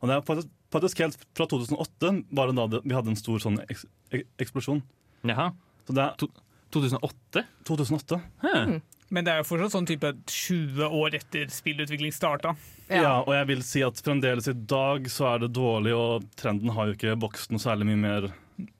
[0.00, 3.20] Og det er faktisk, faktisk helt fra 2008 var det da det, vi hadde en
[3.20, 3.84] stor sånn eks
[4.40, 4.80] eksplosjon.
[5.28, 5.50] Jaha.
[5.86, 6.30] Så det er To
[6.72, 7.44] 2008?
[7.68, 8.18] 2008.
[8.40, 8.80] Hmm.
[9.12, 12.54] Men det er jo fortsatt sånn type 20 år etter spillutvikling starta.
[12.88, 13.18] Ja.
[13.20, 16.88] og jeg vil si at fremdeles i dag så er det dårlig, og trenden har
[16.88, 18.30] jo ikke vokst noe særlig mye mer,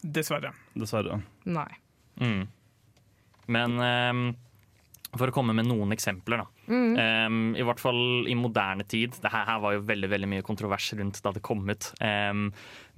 [0.01, 0.55] Dessverre.
[0.73, 1.21] dessverre.
[1.45, 1.69] Nei.
[2.21, 2.43] Mm.
[3.53, 4.25] Men um,
[5.19, 6.49] for å komme med noen eksempler, da.
[6.73, 9.19] Em, I hvert fall i moderne tid.
[9.21, 11.91] Det her, var jo veldig veldig mye kontrovers rundt da det kom ut.
[12.01, 12.47] Um,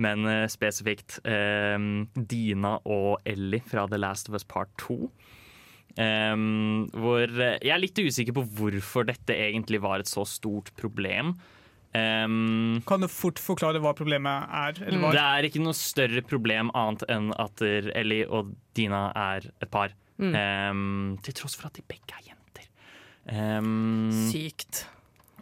[0.02, 5.00] men uh, spesifikt um, Dina og Ellie fra The Last of Us Part 2.
[6.04, 10.70] Em, hvor uh, Jeg er litt usikker på hvorfor dette egentlig var et så stort
[10.78, 11.34] problem.
[11.94, 14.80] Em, Kan du fort forklare hva problemet er?
[14.88, 19.70] Eller det er ikke noe større problem annet enn at Ellie og Dina er et
[19.70, 19.94] par.
[20.18, 22.66] Em, til tross for at de begge er jenter.
[23.24, 24.84] Um, Sykt.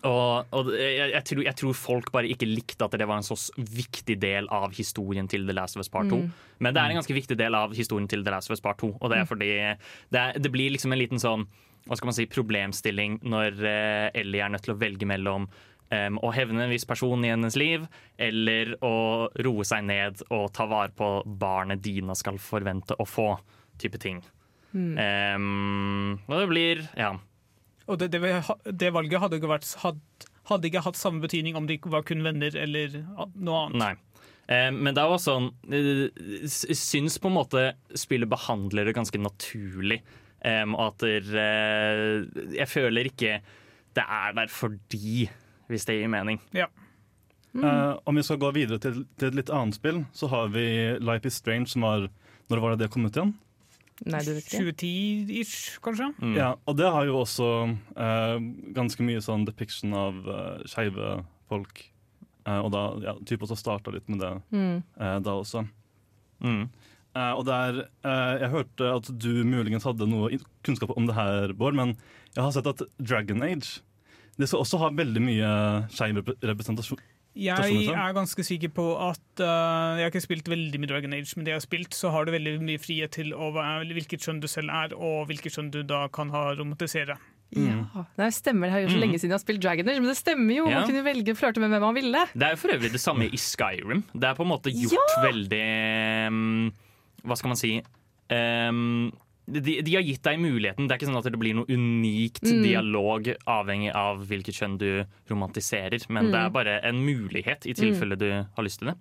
[0.06, 3.26] og og jeg, jeg, tror, jeg tror folk bare ikke likte at det var en
[3.26, 6.20] så viktig del av historien til The Last of Us Part 2.
[6.62, 8.78] Men det er en ganske viktig del av historien til The Last of Us Part
[8.84, 8.94] 2.
[9.00, 9.50] Og det er fordi
[10.12, 11.48] det, er, det blir liksom en liten sånn
[11.82, 15.48] hva skal man si, problemstilling når eh, Ellie er nødt til å velge mellom
[15.92, 17.84] em, å hevne en viss person i hennes liv,
[18.16, 18.94] eller å
[19.44, 23.34] roe seg ned og ta vare på barnet Dina skal forvente å få,
[23.82, 24.22] type ting.
[24.72, 27.12] Em, og det blir Ja.
[27.90, 28.20] Og det, det,
[28.78, 29.98] det valget hadde ikke, vært, had,
[30.48, 32.94] hadde ikke hatt samme betydning om de ikke var kun venner eller
[33.34, 33.78] noe annet.
[33.82, 34.28] Nei.
[34.46, 37.60] Eh, men det er også sånn eh, Syns på en måte
[37.98, 40.00] spillet behandler det ganske naturlig.
[40.46, 43.36] eh, og at det, eh, Jeg føler ikke
[43.98, 45.26] det er der fordi,
[45.72, 46.40] hvis det gir mening.
[46.56, 46.68] Ja.
[47.52, 50.64] Eh, om vi skal gå videre til, til et litt annet spill, så har vi
[51.04, 52.08] Life is Strange, som var
[52.50, 53.34] Når var det det kom ut igjen?
[54.02, 54.62] Nei, du vet ikke.
[54.66, 56.08] 2010-ish, kanskje?
[56.18, 56.32] Mm.
[56.36, 58.38] Ja, og det har jo også uh,
[58.74, 61.84] ganske mye sånn depiction av uh, skeive folk.
[62.42, 64.82] Uh, og da ja, typ også starta litt med det Mm.
[65.22, 65.62] da også.
[66.42, 66.66] Mm.
[67.12, 70.30] Eh, og der, eh, Jeg hørte at du muligens hadde noe
[70.64, 71.96] kunnskap om det her, Bård, men
[72.34, 73.82] jeg har sett at Dragon Age
[74.38, 75.48] det skal også ha veldig mye
[75.92, 77.00] skeiv representasjon.
[77.34, 81.32] Jeg er ganske sikker på at uh, Jeg har ikke spilt veldig mye Dragon Age,
[81.36, 84.40] men det jeg har spilt, så har du veldig mye frihet til å hvilket kjønn
[84.42, 87.16] du selv er, og hvilket kjønn du da kan ha romantisere.
[87.52, 88.72] Ja, Det stemmer det.
[88.72, 89.00] har jo så Mm.
[89.00, 90.66] lenge siden jeg har spilt Dragon Age, men det stemmer jo.
[90.68, 90.80] Ja.
[90.80, 92.22] Man kunne velge å flørte med hvem man ville.
[92.36, 94.04] Det er jo for øvrig det samme i Skyrim.
[94.12, 95.22] Det er på en måte gjort Ja!
[95.30, 95.64] veldig
[96.28, 96.72] um,
[97.24, 97.74] Hva skal man si
[98.32, 99.12] um,
[99.46, 100.86] de, de har gitt deg muligheten.
[100.86, 102.62] Det er ikke sånn at det blir noe unikt Mm.
[102.62, 106.52] dialog avhengig av hvilket kjønn du romantiserer, men det er Mm.
[106.52, 108.96] bare en mulighet i tilfelle du har lyst til det.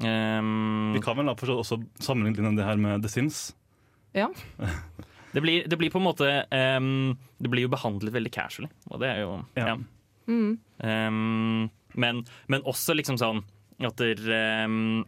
[0.00, 3.54] Um, Vi kan vel da også sammenligne det her med The Sims.
[4.14, 4.28] Ja.
[5.32, 9.00] det, blir, det blir på en måte um, Det blir jo behandlet veldig casually, og
[9.00, 9.66] det er jo Ja.
[9.66, 9.76] ja.
[10.28, 10.58] Mm.
[10.84, 13.42] Um, men, men også liksom sånn
[13.80, 15.04] at um,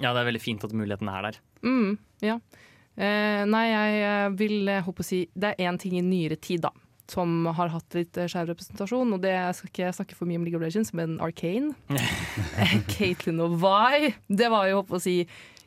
[0.00, 1.38] Ja, det er veldig fint at muligheten er der.
[1.62, 2.38] Mm, ja.
[2.98, 6.64] Eh, nei, jeg eh, vil håpe å si Det er én ting i nyere tid,
[6.66, 6.72] da.
[7.10, 10.40] Som har hatt litt eh, skeiv representasjon, og det jeg skal ikke snakke for mye
[10.40, 11.72] om League of Legends, men Arcane.
[12.92, 14.12] Katelyn og Vi.
[14.28, 15.16] Det var jo, håper å si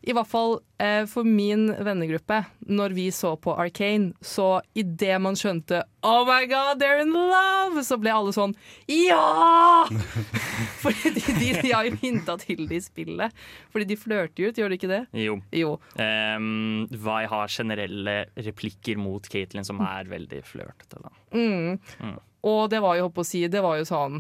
[0.04, 5.38] I hvert fall eh, for min vennegruppe, når vi så på Arcane, så idet man
[5.40, 7.80] skjønte Oh my God, they're in love!
[7.88, 8.52] Så ble alle sånn
[8.92, 9.86] Ja!
[10.84, 13.32] Fordi de, de, de har jo hinta til det i spillet.
[13.72, 15.02] Fordi de flørter jo ut, gjør de ikke det?
[15.24, 15.38] Jo.
[15.56, 15.78] Jo.
[15.96, 21.00] Um, Vi har generelle replikker mot Caitlyn som er veldig flørtete.
[21.00, 21.16] da.
[21.32, 21.80] Mm.
[22.04, 22.20] Mm.
[22.44, 24.20] Og det var jo, håper å si, det var jo sånn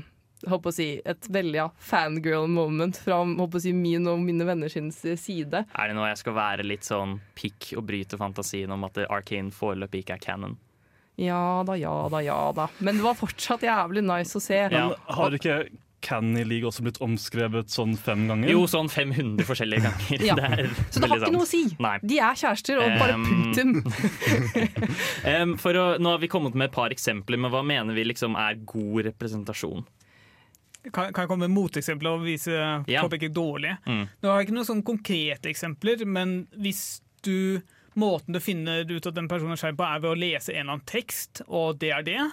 [0.49, 4.47] håper å si, et veldig ja, fangirl moment fra håper å si, min og mine
[4.47, 4.75] venners
[5.21, 5.63] side.
[5.65, 9.53] Er det nå jeg skal være litt sånn pikk og bryte fantasien om at Arkane
[9.53, 10.57] foreløpig ikke er canon?
[11.21, 12.67] Ja da, ja da, ja da.
[12.81, 14.57] Men det var fortsatt jævlig nice å se.
[14.65, 14.69] Ja.
[14.89, 15.57] Men har ikke
[16.03, 18.51] Canny League også blitt omskrevet sånn fem ganger?
[18.51, 20.25] Jo, sånn 500 forskjellige ganger.
[20.27, 20.35] Ja.
[20.39, 21.63] Det er Så det har ikke ikke noe å si.
[21.83, 21.95] Nei.
[22.03, 23.73] De er kjærester, og bare Um, punktum.
[25.33, 28.03] Um, for å, nå har vi kommet med et par eksempler, men hva mener vi
[28.09, 29.85] liksom er god representasjon?
[30.91, 32.51] Kan, kan jeg komme med moteksempler og vise
[32.87, 33.03] Ja.
[33.05, 33.77] påpeke dårlige?
[33.87, 34.07] Mm.
[34.21, 37.61] Nå har jeg ikke noen sånn konkrete eksempler, men hvis du
[37.95, 40.63] Måten du finner ut at den personen er skeiv på, er ved å lese en
[40.63, 42.23] eller annen tekst, og det er det,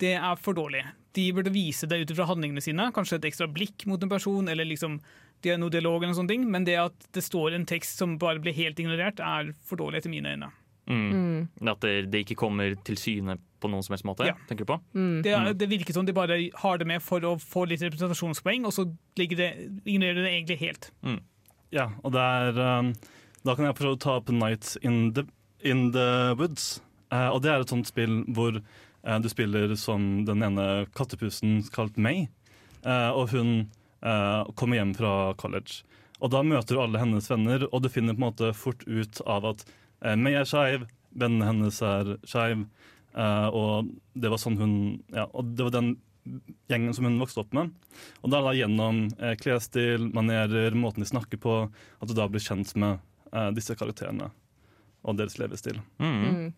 [0.00, 0.86] det er for dårlig.
[1.12, 4.48] De burde vise det ut fra handlingene sine, kanskje et ekstra blikk mot en person,
[4.48, 5.02] eller liksom
[5.44, 8.40] det noe dialog eller sånne ting, men det at det står en tekst som bare
[8.40, 10.48] blir helt ignorert, er for dårlig etter mine øyne.
[10.90, 11.48] Mm.
[11.70, 14.26] At det, det ikke kommer til syne på noen som helst måte?
[14.26, 14.34] Ja.
[14.48, 14.78] tenker du på?
[15.22, 18.64] Det, er- det virker som de bare har det med for å få litt representasjonspoeng,
[18.66, 20.88] og så ignorerer det, ignorerer det egentlig helt.
[21.72, 22.90] Ja, og det er um,
[23.46, 25.22] Da kan jeg prøve å ta opp Night in the,
[25.62, 26.80] in the Woods.
[27.12, 31.62] Eh, og det er et sånt spill hvor eh, du spiller som den ene kattepusen
[31.74, 32.26] kalt May.
[32.84, 33.70] Eh, og hun
[34.02, 35.80] eh, kommer hjem fra college.
[36.22, 39.22] Og da møter du alle hennes venner, og du finner på en måte fort ut
[39.26, 39.64] av at
[40.04, 42.64] eh, jeg er skeiv, vennene hennes er skeiv.
[43.12, 44.74] Eh, og det var sånn hun
[45.12, 45.94] Ja, og det var den
[46.70, 47.72] gjengen som hun vokste opp med.
[48.22, 52.28] Og da, er da gjennom eh, klesstil, manerer, måten de snakker på, at du da
[52.30, 54.30] blir kjent med eh, disse karakterene
[55.02, 55.80] og deres levestil.
[55.98, 56.18] Mm.
[56.22, 56.50] Mm.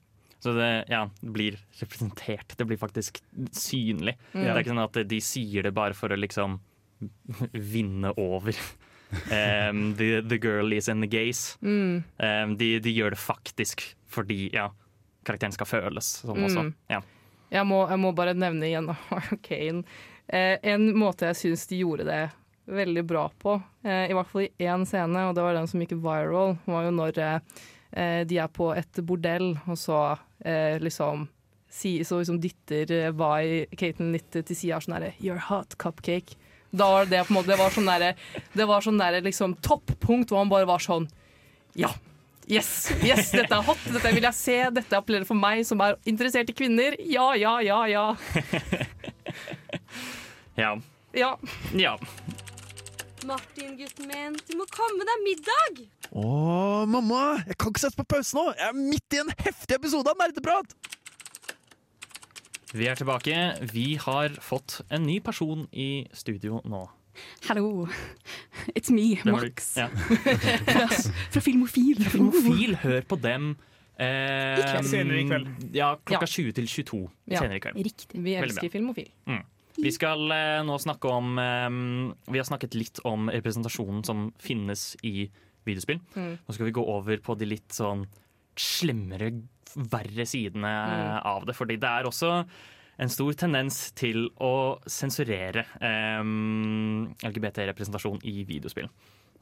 [0.45, 2.53] Så det ja, blir representert.
[2.59, 3.23] Det blir faktisk
[3.57, 4.19] synlig.
[4.35, 4.43] Mm.
[4.43, 6.59] Det er ikke sånn at de sier det bare for å liksom
[7.75, 8.59] vinne over.
[9.31, 11.57] Um, the, the girl is in the gaze.
[11.63, 12.03] Mm.
[12.19, 14.69] Um, de, de gjør det faktisk fordi ja,
[15.27, 16.65] karakteren skal føles sånn også.
[16.69, 16.73] Mm.
[16.93, 17.01] Ja.
[17.55, 19.85] Jeg må, jeg må bare nevne igjen Arcane.
[20.27, 22.23] Eh, en måte jeg syns de gjorde det
[22.65, 25.83] veldig bra på, eh, i hvert fall i én scene, og det var den som
[25.83, 30.01] gikk viral, var jo når eh, de er på et bordell, og så
[30.41, 31.29] eh, liksom
[31.75, 36.37] så liksom dytter eh, Vi Katen litt til sida sånn herre You're hot, cupcake.
[36.75, 38.11] Da var det på en måte Det var sånn derre
[38.57, 41.07] Det var sånn derre liksom toppunkt hvor han bare var sånn
[41.79, 41.93] Ja.
[42.45, 45.95] Yes, yes, dette er hot, dette vil jeg se, dette appellerer for meg som er
[46.05, 46.93] interessert i kvinner.
[47.01, 48.03] Ja, ja, ja, ja.
[50.61, 50.75] Ja.
[51.17, 51.31] ja.
[51.73, 51.95] ja.
[53.25, 55.81] Martin, gutten min, du må komme deg middag!
[56.13, 57.23] Å, mamma!
[57.49, 58.45] Jeg kan ikke sette på pause nå!
[58.53, 60.77] Jeg er midt i en heftig episode av Nerdeprat!
[62.75, 63.35] Vi er tilbake.
[63.71, 66.81] Vi har fått en ny person i studio nå.
[67.47, 67.85] Hello,
[68.75, 69.77] it's me, Det Max.
[69.79, 69.87] Ja.
[70.67, 72.01] fra, fra Filmofil.
[72.11, 73.53] Filmofil, hør på dem.
[73.95, 74.89] Eh, I kveld.
[74.91, 75.53] Senere i kveld.
[75.77, 76.33] Ja, klokka Ja.
[76.33, 77.45] 20 til 22 Ja.
[77.45, 77.79] senere i kveld.
[77.87, 78.23] Riktig.
[78.27, 79.13] Vi elsker Filmofil.
[79.23, 79.51] filmofil.
[79.85, 81.79] Vi skal eh, nå snakke om eh,
[82.31, 85.29] Vi har snakket litt om representasjonen som finnes i
[85.67, 86.03] videospill.
[86.19, 86.35] Mm.
[86.43, 88.09] Nå skal vi gå over på de litt sånn
[88.59, 89.31] slemmere,
[89.77, 91.19] verre sidene Mm.
[91.27, 91.55] av det.
[91.57, 92.45] Fordi det er også
[92.99, 98.89] en stor tendens til å sensurere um, LGBT-representasjon i videospill.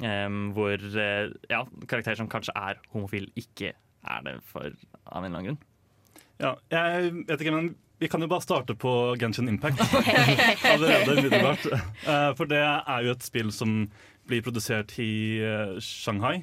[0.00, 4.64] Um, hvor uh, ja, karakterer som kanskje er homofil, ikke er det for
[5.06, 5.60] av en eller annen grunn.
[6.42, 8.90] Ja, jeg vet ikke, men vi kan jo bare starte på
[9.20, 9.78] Genshin Impact.
[10.72, 11.68] Allerede umiddelbart.
[12.02, 13.84] Uh, For det er jo et spill som
[14.26, 16.40] blir produsert i uh, Shanghai.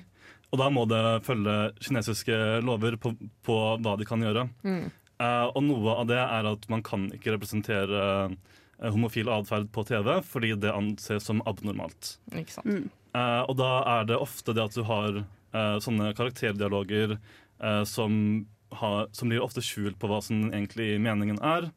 [0.50, 3.14] Og da må det følge kinesiske lover på,
[3.46, 4.48] på hva de kan gjøre.
[4.66, 4.88] Mm.
[5.20, 9.84] Uh, og noe av det er at man kan ikke representere eh, homofil atferd på
[9.86, 12.16] TV, fordi det anses som abnormalt.
[12.32, 12.70] Ikke sant?
[12.72, 12.88] Mm.
[13.14, 17.18] Uh, og da er det ofte det at du har uh, sånne karakterdialoger
[17.60, 21.70] eh, som, har, som blir ofte skjult på hva som egentlig meningen er.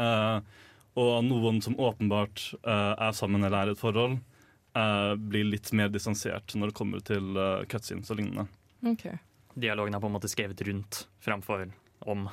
[0.00, 0.38] Eh,
[1.00, 4.18] og noen som åpenbart eh, er sammen eller er i et forhold,
[4.78, 8.46] eh, blir litt mer distansert når det kommer til uh, cutscenes og lignende.
[8.94, 9.18] Okay.
[9.54, 11.68] Dialogen er på en måte skrevet rundt framfor
[12.08, 12.26] om.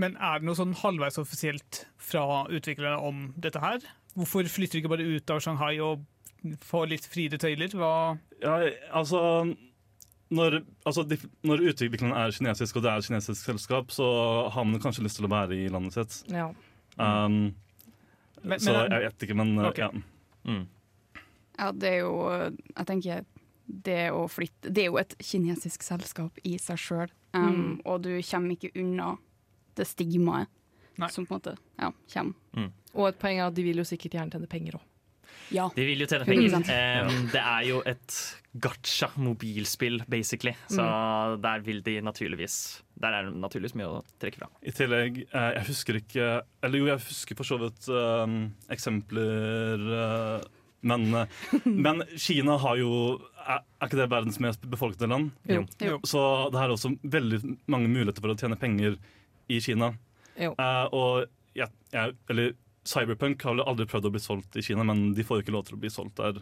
[0.00, 3.82] Men er det noe sånn halvveis offisielt fra utviklerne om dette her?
[4.16, 6.06] Hvorfor flytter de ikke bare ut av Shanghai og
[6.64, 7.74] får litt friere tøyler?
[7.76, 7.92] Hva
[8.40, 8.56] Ja,
[8.96, 9.20] altså
[10.34, 14.08] når, altså, de, når utviklingen er kinesisk, og det er et kinesisk selskap, så
[14.52, 16.18] har man kanskje lyst til å være i landet sitt.
[16.32, 16.50] Ja.
[16.98, 17.54] Um,
[18.42, 19.88] Men- så jeg vet ikke, men okay.
[19.88, 19.90] Ja.
[20.44, 20.66] Mm.
[21.58, 22.12] Ja, det er jo
[22.76, 23.24] Jeg tenker
[23.68, 27.80] det å flytte Det er jo et kinesisk selskap i seg sjøl, um, Mm.
[27.84, 29.16] og du kommer ikke unna
[29.76, 30.48] det stigmaet
[30.98, 31.08] Nei.
[31.10, 32.70] som på en måte ja, kommer.
[32.94, 34.86] Og et poeng er at de vil jo sikkert gjerne tjene penger òg.
[35.52, 35.68] Ja.
[35.76, 36.48] De vil jo tjene penger.
[36.58, 36.70] 100%.
[36.72, 38.16] Eh, det er jo et
[38.58, 40.54] gacha-mobilspill, basically.
[40.68, 40.82] Så
[41.40, 44.48] der vil de naturligvis Der er det naturligvis mye å trekke fra.
[44.62, 49.78] I tillegg, eh, jeg husker ikke Eller jo, jeg husker for så vidt um, eksempler
[49.78, 50.48] eh,
[50.80, 51.26] men, eh,
[51.64, 52.90] men Kina har jo
[53.48, 55.32] er, er ikke det verdens mest befolkede land?
[55.48, 55.64] Jo.
[55.82, 55.98] Jo.
[56.06, 56.20] Så
[56.52, 58.98] det er også veldig mange muligheter for å tjene penger
[59.48, 59.92] i Kina.
[60.38, 60.52] Jo.
[60.60, 62.52] Uh, og ja, ja, eller
[62.88, 65.56] Cyberpunk har vel aldri prøvd å bli solgt i Kina, men de får jo ikke
[65.56, 66.38] lov til å bli solgt der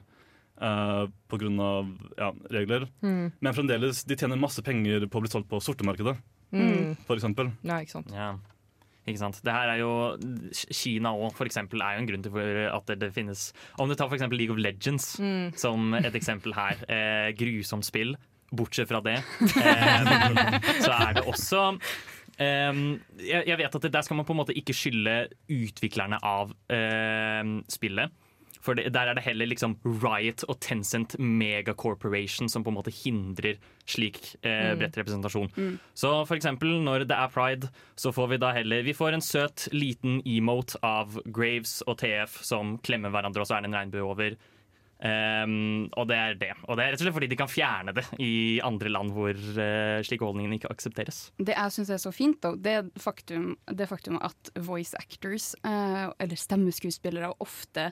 [0.63, 1.71] uh, pga.
[2.19, 2.89] Ja, regler.
[3.03, 3.31] Mm.
[3.41, 6.19] Men fremdeles, de tjener masse penger på å bli solgt på sortemarkedet,
[6.55, 6.93] Mm.
[7.11, 7.49] eksempel.
[7.67, 8.13] Ja, ikke sant.
[8.15, 8.37] Ja.
[9.07, 9.39] Ikke sant?
[9.47, 9.91] Det her er jo
[10.75, 13.95] Kina òg, for eksempel, er jo en grunn til at det, det finnes Om du
[13.95, 15.53] tar for eksempel League of Legends Mm.
[15.57, 16.83] som et eksempel her.
[16.97, 18.17] Eh, grusomt spill.
[18.57, 19.17] Bortsett fra det,
[19.59, 21.65] eh, så er det også
[22.37, 25.15] Um, jeg, jeg vet at det, Der skal man på en måte ikke skylde
[25.49, 28.13] utviklerne av uh, spillet.
[28.67, 32.93] For det, Der er det heller liksom Riot og Tencent Megacorporation som på en måte
[32.95, 34.81] hindrer slik eh, Mm.
[34.81, 35.79] bredt representasjon.
[35.95, 39.23] Så for eksempel når det er pride, så får vi da heller Vi får en
[39.25, 43.79] søt liten emote av Graves og TF som klemmer hverandre, og så er det en
[43.79, 44.37] regnbue over.
[44.97, 46.53] Um, og det er det.
[46.65, 49.37] Og det er rett og slett fordi de kan fjerne det i andre land hvor
[49.37, 51.19] uh, slike holdninger ikke aksepteres.
[51.37, 56.09] Det jeg syns er så fint, da, det faktum, det faktum at voice actors, uh,
[56.19, 57.91] eller stemmeskuespillere, ofte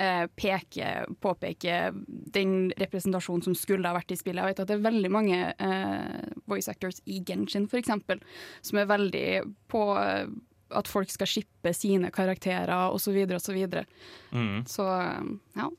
[0.00, 0.90] eh, påpeke
[1.22, 1.92] påpeker
[2.34, 4.40] den representasjonen som skulle ha vært i spillet.
[4.42, 8.22] Jeg vet at det er veldig mange eh, voice actors i Genshin, eksempel,
[8.64, 9.26] som er veldig
[9.70, 10.26] på eh,
[10.70, 13.60] at folk skal shippe sine karakterer, osv., osv.
[13.68, 13.84] Så.
[14.32, 14.58] Mm.
[14.70, 15.70] så eh, ja.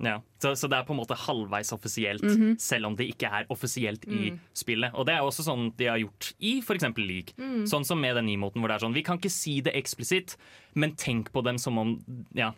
[0.00, 0.14] Ja.
[0.40, 2.54] Så, så det er på en måte halvveis offisielt, Mhm.
[2.58, 4.94] selv om det ikke er offisielt i spillet.
[4.96, 6.86] Og det er også sånn de har gjort i f.eks.
[6.96, 7.34] League.
[7.68, 10.38] Sånn som med den emoten hvor det er sånn Vi kan ikke si det eksplisitt,
[10.74, 11.98] men tenk på dem som om
[12.32, 12.54] Ja.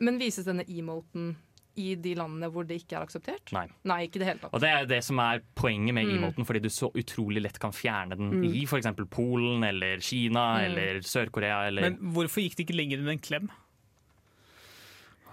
[0.00, 1.36] Men vises denne emoten
[1.76, 3.52] i de landene hvor det ikke er akseptert?
[3.52, 3.66] Nei.
[3.84, 4.52] Nei, ikke det hele tatt.
[4.56, 6.16] Og det er det som er poenget med Mm.
[6.18, 8.44] emoten, fordi du så utrolig lett kan fjerne den Mm.
[8.54, 8.86] i f.eks.
[9.10, 10.64] Polen eller Kina Mm.
[10.64, 13.50] eller Sør-Korea eller Men hvorfor gikk det ikke lenger enn en klem?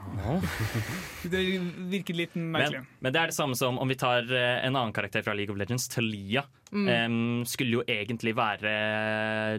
[1.32, 1.42] Det
[1.92, 2.82] virker litt merkelig.
[2.84, 5.36] Men, men det er det samme som om vi tar eh, en annen karakter fra
[5.38, 6.46] League of Legends, Talia.
[6.72, 6.88] Mm.
[6.88, 8.72] Um, skulle jo egentlig være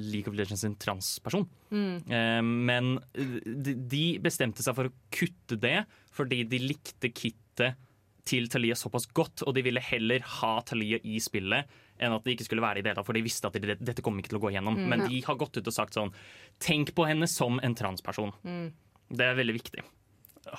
[0.05, 1.47] League of Legends sin transperson.
[1.71, 1.97] Mm.
[2.09, 5.83] Um, men eh, de, de bestemte seg for å kutte det
[6.19, 7.79] fordi de likte kittet
[8.29, 12.37] til Talia såpass godt, og de ville heller ha Talia i spillet enn at det
[12.37, 14.35] ikke skulle være i det hele tatt, for de visste at de, dette kom ikke
[14.35, 14.77] til å gå gjennom.
[14.79, 14.91] Mm.
[14.93, 16.13] Men de har gått ut og sagt sånn
[16.63, 18.35] Tenk på henne som en transperson.
[18.45, 18.69] Mm.
[19.09, 19.85] Det er veldig viktig.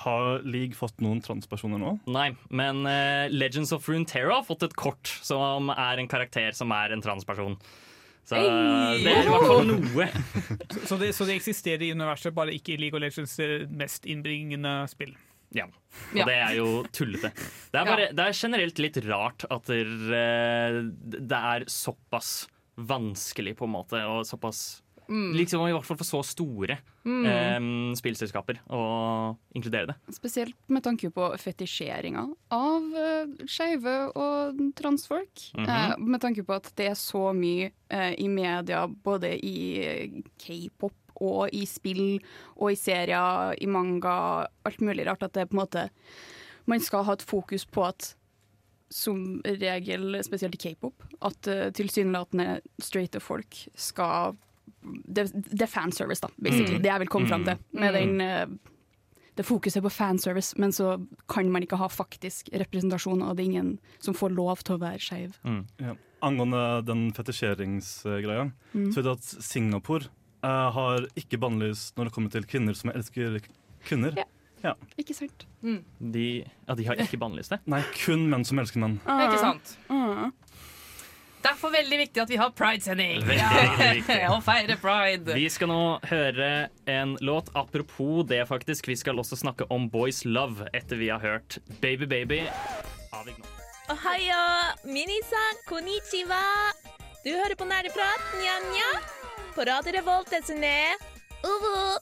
[0.04, 1.94] Har League fått noen transpersoner nå?
[2.12, 6.72] Nei, men uh, Legends of Runeterra har fått et kort som er en karakter som
[6.76, 7.56] er en transperson.
[8.28, 9.00] Så Hey!
[9.02, 10.06] det er i hvert fall noe.
[10.70, 13.34] Så, så, det, så det eksisterer i universet, bare ikke i League of Legends
[13.74, 15.16] mest innbringende spill.
[15.56, 15.64] Ja.
[15.66, 16.26] Og Ja.
[16.28, 17.32] det er jo tullete.
[17.34, 19.80] Det er, bare, det er generelt litt rart at det,
[20.14, 22.44] eh, det er såpass
[22.78, 24.60] vanskelig, på en måte, og såpass
[25.10, 25.32] Mm.
[25.34, 27.24] Liksom i hvert fall for så store Mm.
[27.26, 28.80] eh, spillselskaper å
[29.56, 29.94] inkludere det.
[30.14, 35.46] Spesielt med tanke på fetisjeringa av uh, skeive og transfolk.
[35.56, 35.68] Mhm.
[35.68, 40.94] Eh, med tanke på at det er så mye eh, i media, både i k-pop
[41.20, 42.20] og i spill
[42.56, 45.88] og i serier, i manga, alt mulig rart, at det på en måte
[46.68, 48.14] Man skal ha et fokus på at
[48.90, 54.36] som regel, spesielt i k-pop, at uh, tilsynelatende straighte folk skal
[54.82, 56.76] det, det er fanservice, da, basically.
[56.78, 56.82] Mm.
[56.82, 57.58] Det jeg vil komme fram til.
[57.72, 57.98] Med Mm.
[58.00, 58.46] den eh,
[59.36, 63.50] det fokuset på fanservice, men så kan man ikke ha faktisk representasjon, og det er
[63.50, 65.36] ingen som får lov til å være skeiv.
[65.80, 65.94] Ja.
[66.22, 68.90] Angående den fetisjeringsgreia, Mm.
[68.92, 70.08] så vet du at Singapore
[70.42, 73.40] eh, har ikke bannlys når det kommer til kvinner som elsker
[73.84, 74.14] kvinner.
[74.16, 74.24] Ja.
[74.62, 74.74] Ja.
[74.98, 75.46] Ikke sant?
[75.62, 77.60] De, ja, de har ikke bannlyst det?
[77.66, 78.98] Nei, kun menn som elsker menn.
[79.06, 79.78] Ikke sant?
[79.88, 80.32] Mm.
[81.40, 83.22] Derfor veldig viktig at vi har Pride-sending.
[83.24, 84.16] Viktig.
[84.32, 85.32] Og feire pride.
[85.36, 87.48] Vi skal nå høre en låt.
[87.56, 88.90] Apropos det, faktisk.
[88.90, 92.42] Vi skal også snakke om Boys Love etter vi har hørt Baby Baby
[93.16, 93.56] av Ignore.
[93.90, 94.42] Ohayo,
[94.86, 96.42] minisan, konnichiwa.
[97.24, 98.92] Du hører på Nerdeprat, nja-nja.
[99.56, 100.76] På Radio Revolt, desne.
[101.42, 101.98] Uvu.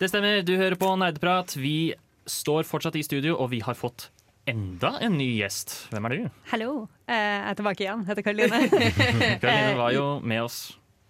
[0.00, 1.54] Det stemmer, du hører på Nerdeprat.
[1.56, 1.94] Vi
[2.26, 4.08] står fortsatt i studio, og vi har fått
[4.46, 5.74] enda en ny gjest.
[5.92, 6.28] Hvem er du?
[6.50, 6.70] Hallo,
[7.06, 8.04] eh, jeg er tilbake igjen.
[8.08, 8.62] Heter Karoline.
[9.42, 10.60] Karoline var jo med oss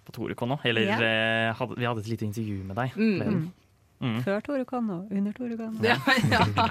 [0.04, 0.60] på Torekon nå.
[0.66, 0.98] Eller Ja.
[1.00, 2.96] eh, hadde, vi hadde et lite intervju med deg.
[2.96, 3.18] Mm.
[3.24, 3.50] Ble-
[4.02, 4.16] Mm.
[4.26, 5.76] Før Torekon og under Torekon.
[5.78, 5.94] Ja,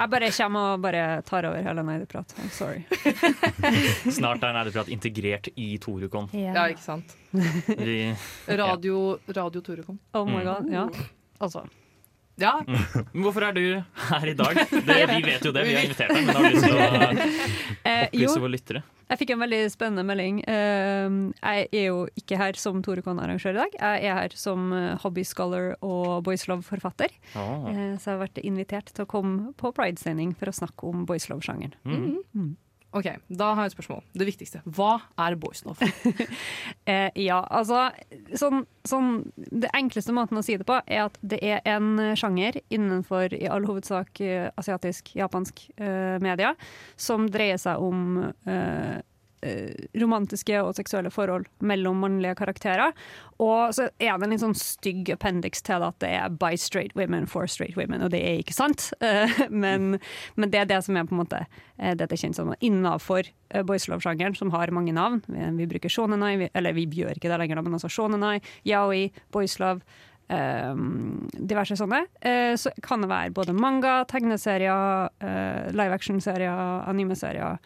[0.01, 2.33] Jeg bare kommer og bare tar over hele Neideprat.
[2.43, 2.81] I'm sorry.
[4.11, 6.27] Snart er Neideprat integrert i Torekon.
[6.35, 7.15] Ja, ikke sant.
[7.31, 7.95] Vi,
[8.51, 8.97] Radio,
[9.31, 9.95] radio Torekon.
[10.13, 10.49] Oh my Mm.
[10.49, 10.83] god, ja.
[11.39, 11.63] Altså.
[12.41, 12.53] Ja.
[12.65, 13.63] Men hvorfor er du
[14.09, 14.57] her i dag?
[14.91, 16.87] Det, vi vet jo det, vi har invitert deg, men har du lyst til å
[17.91, 18.81] Eh, opplyse våre lyttere?
[19.11, 20.37] Jeg fikk en veldig spennende melding.
[20.47, 23.73] Eh, jeg er jo ikke her som Tore Kohn arrangør i dag.
[23.75, 27.11] Jeg er her som eh, hobbyscholar og Boys Love-forfatter.
[27.35, 27.65] Ah.
[27.71, 31.03] Eh, så jeg har vært invitert til å komme på Pride-sending for å snakke om
[31.09, 31.75] Boys Love-sjangeren.
[31.83, 32.53] Mm.
[32.91, 34.01] OK, da har jeg et spørsmål.
[34.19, 34.59] Det viktigste.
[34.67, 35.79] Hva er boys love?
[36.89, 37.91] Eh, ja, altså
[38.35, 42.57] sånn, sånn, Det enkleste måten å si det på er at det er en sjanger
[42.73, 46.55] innenfor i all hovedsak eh, asiatisk, japansk eh, media
[46.99, 48.17] som dreier seg om
[48.49, 48.99] eh, eh,
[49.97, 52.93] romantiske og seksuelle forhold mellom mannlige karakterer.
[53.41, 56.93] Og så er det en litt sånn stygg appendix til at det er by straight
[56.97, 58.89] women for straight women, og det er ikke sant.
[59.11, 59.97] Eh, men,
[60.37, 63.27] men det er det som er på en måte eh, det det kjent som innafor
[63.67, 65.23] boys love-sjangeren, som har mange navn.
[65.25, 68.37] Vi, vi bruker shonenai, vi, eller vi gjør ikke det lenger, men altså shonenai,
[68.67, 69.81] yaoi, boys love.
[70.31, 72.05] Um, diverse sånne.
[72.23, 77.57] Uh, så kan det være både manga, tegneserier, uh, live action-serier, anime-serier.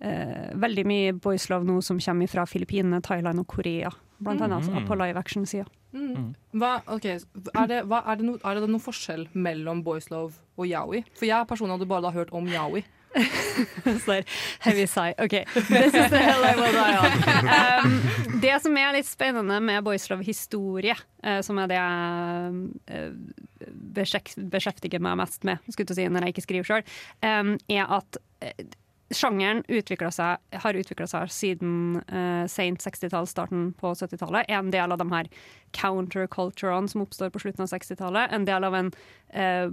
[0.00, 3.90] Eh, veldig mye boys love nå som kommer fra Filippinene, Thailand og Korea.
[4.18, 4.86] Blant annet altså, Mm.
[4.88, 5.66] på live action-sida.
[5.92, 6.34] Mm.
[6.52, 7.18] Hva, okay,
[7.54, 11.04] er, det, hva, er, det no, er det noen forskjell mellom boys love og yaoi?
[11.16, 12.84] For jeg personlig hadde bare da hørt om yaoi.
[14.04, 14.22] Så
[14.60, 15.14] heavy sigh.
[15.18, 17.12] OK, this is the hell I will die on.
[17.56, 22.58] Um, det som er litt spennende med Boys Love-historie, uh, som er det jeg
[22.92, 26.84] uh, beskjeftiger meg mest med skulle jeg si, når jeg ikke skriver sjøl,
[27.22, 28.66] er at eh,
[29.14, 29.62] Sjangeren
[30.10, 34.48] seg, har utvikla seg siden uh, sent 60-tall, starten på 70-tallet.
[34.50, 35.28] En del av de her
[35.76, 38.32] counterculturene som oppstår på slutten av 60-tallet.
[38.34, 39.68] En del av en uh,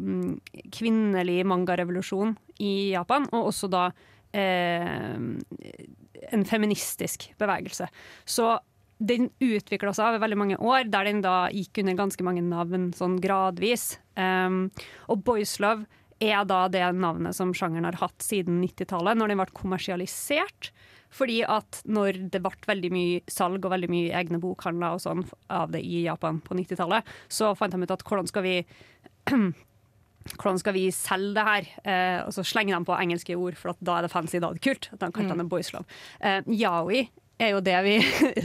[0.75, 5.17] kvinnelig mangarevolusjon i Japan, og også da uh,
[6.33, 7.89] en feministisk bevegelse.
[8.25, 8.53] Så
[9.03, 12.91] den utvikla seg over veldig mange år, der den da gikk under ganske mange navn
[12.95, 13.95] sånn gradvis.
[14.13, 14.67] Um,
[15.09, 15.87] og Boys Love
[16.21, 20.71] er da det navnet som sjangeren har hatt siden 90-tallet, når den ble kommersialisert.
[21.13, 25.21] Fordi at når det ble veldig mye salg og veldig mye egne bokhandler og sånn
[25.53, 28.55] av det i Japan på 90-tallet, så fant de ut at hvordan skal vi
[30.39, 31.67] hvordan skal vi selge det her?
[31.83, 34.49] Eh, og så slenger de på engelske ord, for at da er det fancy, da
[34.49, 34.89] er det kult.
[34.95, 35.43] Da kalte mm.
[35.43, 35.85] det boys love.
[36.23, 37.05] Eh, yaoi
[37.41, 37.97] er jo det vi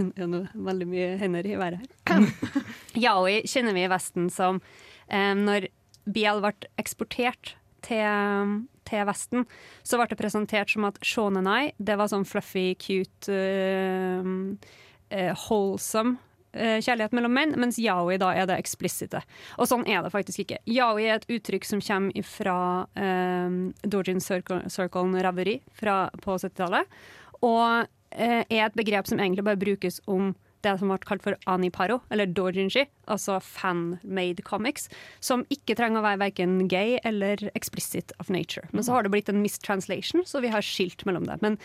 [0.68, 2.28] veldig mye hender i været her.
[3.06, 4.60] yaoi kjenner vi i Vesten som
[5.06, 5.70] eh, når
[6.08, 7.54] BL ble eksportert
[7.86, 8.54] til,
[8.88, 9.44] til Vesten,
[9.86, 16.18] så ble det presentert som at shonenai, det var sånn fluffy, cute, uh, wholesome
[16.52, 19.22] eh, kjærlighet mellom menn, mens yaoi da er det eksplisitte.
[19.58, 20.60] Og sånn er det faktisk ikke.
[20.68, 22.58] Yaoi er et uttrykk som kommer fra
[22.94, 26.98] um, Dojin Circle, Circle Raveri fra, på 70-tallet,
[27.40, 30.34] og uh, er et begrep som egentlig bare brukes om
[30.66, 34.88] det som ble kalt for aniparo, eller dojinshi, altså fan-made comics,
[35.20, 38.66] som ikke trenger å være verken gay eller explicit of nature.
[38.72, 41.38] Men så har det blitt en mistranslation, så vi har skilt mellom det.
[41.44, 41.58] Men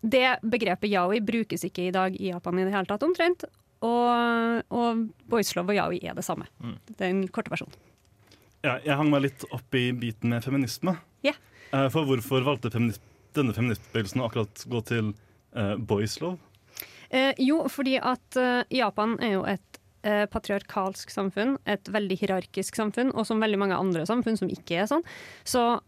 [0.00, 3.44] det begrepet yaoi brukes ikke i dag i Japan i det hele tatt, omtrent.
[3.80, 6.48] Og, og boys love og yaoi er det samme.
[6.90, 7.72] Det er en korte versjon.
[8.60, 10.98] Ja, jeg hang meg litt opp i biten med feminisme.
[11.24, 11.32] Ja.
[11.72, 13.00] Eh, For hvorfor valgte feminist,
[13.36, 15.12] denne feministbevegelsen å akkurat gå til
[15.56, 16.40] uh, boys love?
[17.10, 22.78] Eh, jo, fordi at eh, Japan er jo et eh, patriarkalsk samfunn, et veldig hierarkisk
[22.78, 25.06] samfunn, og som veldig mange andre samfunn som ikke er sånn,
[25.42, 25.80] så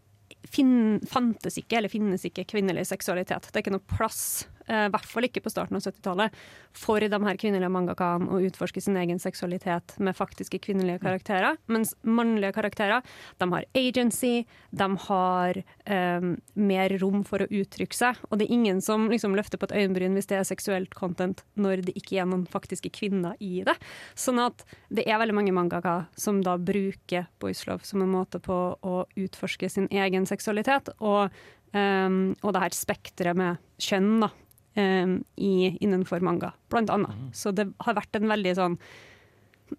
[0.51, 3.47] fin fantes ikke, eller finnes ikke, kvinnelig seksualitet.
[3.47, 4.23] Det er ikke noe plass,
[4.67, 6.35] i hvert fall ikke på starten av 70-tallet,
[6.73, 11.59] for de her kvinnelige mangakaene å utforske sin egen seksualitet med faktiske kvinnelige karakterer.
[11.71, 13.03] Mens mannlige karakterer,
[13.41, 18.55] de har agency, de har eh, mer rom for å uttrykke seg, og det er
[18.57, 22.21] ingen som liksom løfter på et øyenbryn hvis det er seksuelt content når det ikke
[22.21, 23.75] er noen faktiske kvinner i det.
[24.19, 28.41] Sånn at det er veldig mange mangaka som da bruker boys love som en måte
[28.43, 31.33] på å utforske sin egen seksualitet, og,
[31.75, 34.42] um, og det her spekteret med kjønn da, um,
[34.73, 35.53] i,
[35.85, 37.19] innenfor manga, blant annet.
[37.37, 38.77] Så det har vært en veldig sånn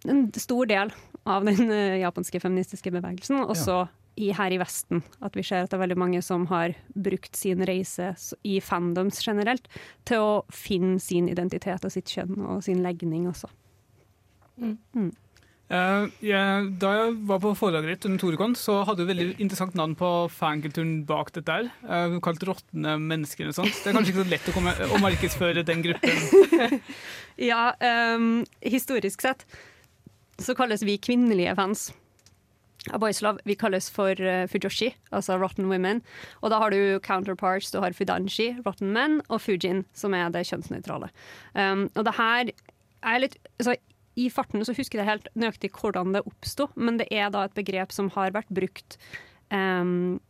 [0.05, 0.92] en stor del
[1.24, 3.84] av den eh, japanske feministiske bevegelsen, også
[4.20, 5.03] i, her i Vesten.
[5.24, 8.12] At vi ser at det er veldig mange som har brukt sin reise
[8.47, 9.68] i fandoms generelt
[10.09, 13.51] til å finne sin identitet og sitt kjønn og sin legning også.
[14.61, 15.11] Mm.
[15.73, 19.77] Eh, jeg, da jeg var på foredraget ditt under Torekon, så hadde du veldig interessant
[19.79, 21.71] navn på fankulturen bak dette her.
[21.89, 23.73] Uh, kalt 'Råtne mennesker' og sånt.
[23.81, 26.81] Det er kanskje ikke så lett å, komme, å markedsføre den gruppen.
[27.35, 27.75] Ja,
[28.15, 29.41] um, historisk sett
[30.39, 31.89] så kalles vi kvinnelige fans
[32.93, 33.43] av Boys Love.
[33.43, 36.05] Vi kalles for uh, Fujoshi, altså Rotten Women.
[36.45, 37.73] Og da har du counterparts.
[37.75, 41.11] Du har Fudanshi, Rotten Men, og Fujin, som er det kjønnsnøytrale.
[41.59, 42.55] Um, og det her
[43.03, 43.75] er litt altså,
[44.21, 47.57] I farten så husker jeg helt nøyaktig hvordan det oppsto, men det er da et
[47.57, 48.99] begrep som har vært brukt
[49.51, 50.21] um,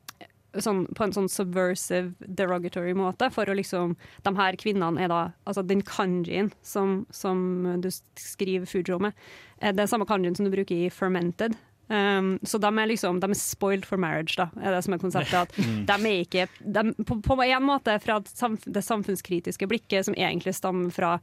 [0.57, 3.29] sånn, på en sånn subversive, derogatory måte.
[3.35, 8.69] For å liksom De her kvinnene er da Altså den kanjien som, som du skriver
[8.69, 9.13] Fujo med,
[9.61, 11.57] det er samme kanjien som du bruker i fermented.
[11.85, 15.01] Um, så de er liksom De er spoiled for marriage, da, er det som er
[15.03, 15.51] konseptet.
[15.61, 15.83] Mm.
[15.91, 18.17] de er ikke de, på, på en måte fra
[18.65, 21.19] det samfunnskritiske blikket, som egentlig stammer fra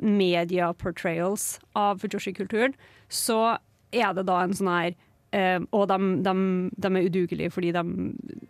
[0.00, 2.72] media portrayals av fujoshi-kulturen,
[3.12, 3.58] så
[3.92, 4.96] er det da en sånn her
[5.36, 6.34] eh, og de, de,
[6.80, 7.84] de er udugelige fordi de,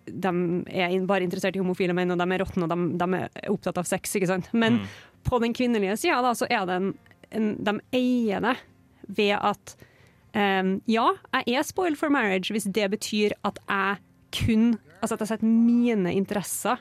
[0.06, 0.32] de
[0.70, 3.82] er bare interessert i homofile menn, og de er råtne og de, de er opptatt
[3.82, 4.14] av sex.
[4.16, 4.52] ikke sant?
[4.54, 4.86] Men Mm.
[5.26, 6.88] på den kvinnelige sida da, så er det en,
[7.34, 8.56] en De eier det
[9.18, 9.76] ved at
[10.36, 11.08] em, ja,
[11.46, 14.02] jeg er spoiled for marriage hvis det betyr at jeg
[14.36, 16.80] kun Altså at jeg setter mine interesser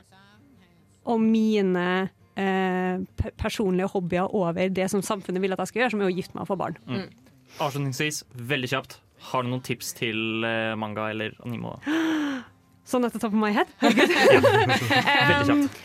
[1.06, 3.02] og mine eh,
[3.38, 6.34] personlige hobbyer over det som samfunnet vil at jeg skal gjøre, som er å gifte
[6.34, 6.78] meg og få barn.
[6.88, 7.04] Mm.
[7.62, 8.96] Avslutningsvis, veldig kjapt.
[9.30, 11.76] Har du noen tips til eh, manga eller anime?
[12.90, 13.70] Sånn at det tar på my head?
[13.84, 15.78] Veldig kjapt.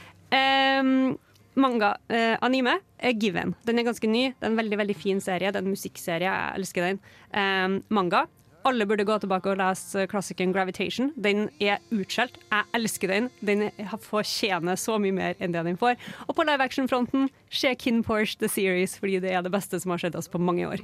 [1.55, 3.55] Manga, eh, anime, er Given.
[3.65, 4.29] Den er ganske ny.
[4.39, 5.51] Det er en veldig veldig fin serie.
[5.51, 6.21] Det er en musikkserie.
[6.29, 6.99] Jeg elsker den.
[7.33, 8.25] Eh, manga.
[8.63, 11.11] Alle burde gå tilbake og lese klassikeren Gravitation.
[11.19, 12.35] Den er utskjelt.
[12.51, 13.29] Jeg elsker den.
[13.43, 15.95] Den er- fortjener så mye mer enn det den får.
[16.29, 19.89] Og på live action-fronten, se Kin Porsche The Series, fordi det er det beste som
[19.89, 20.79] har skjedd oss på mange år.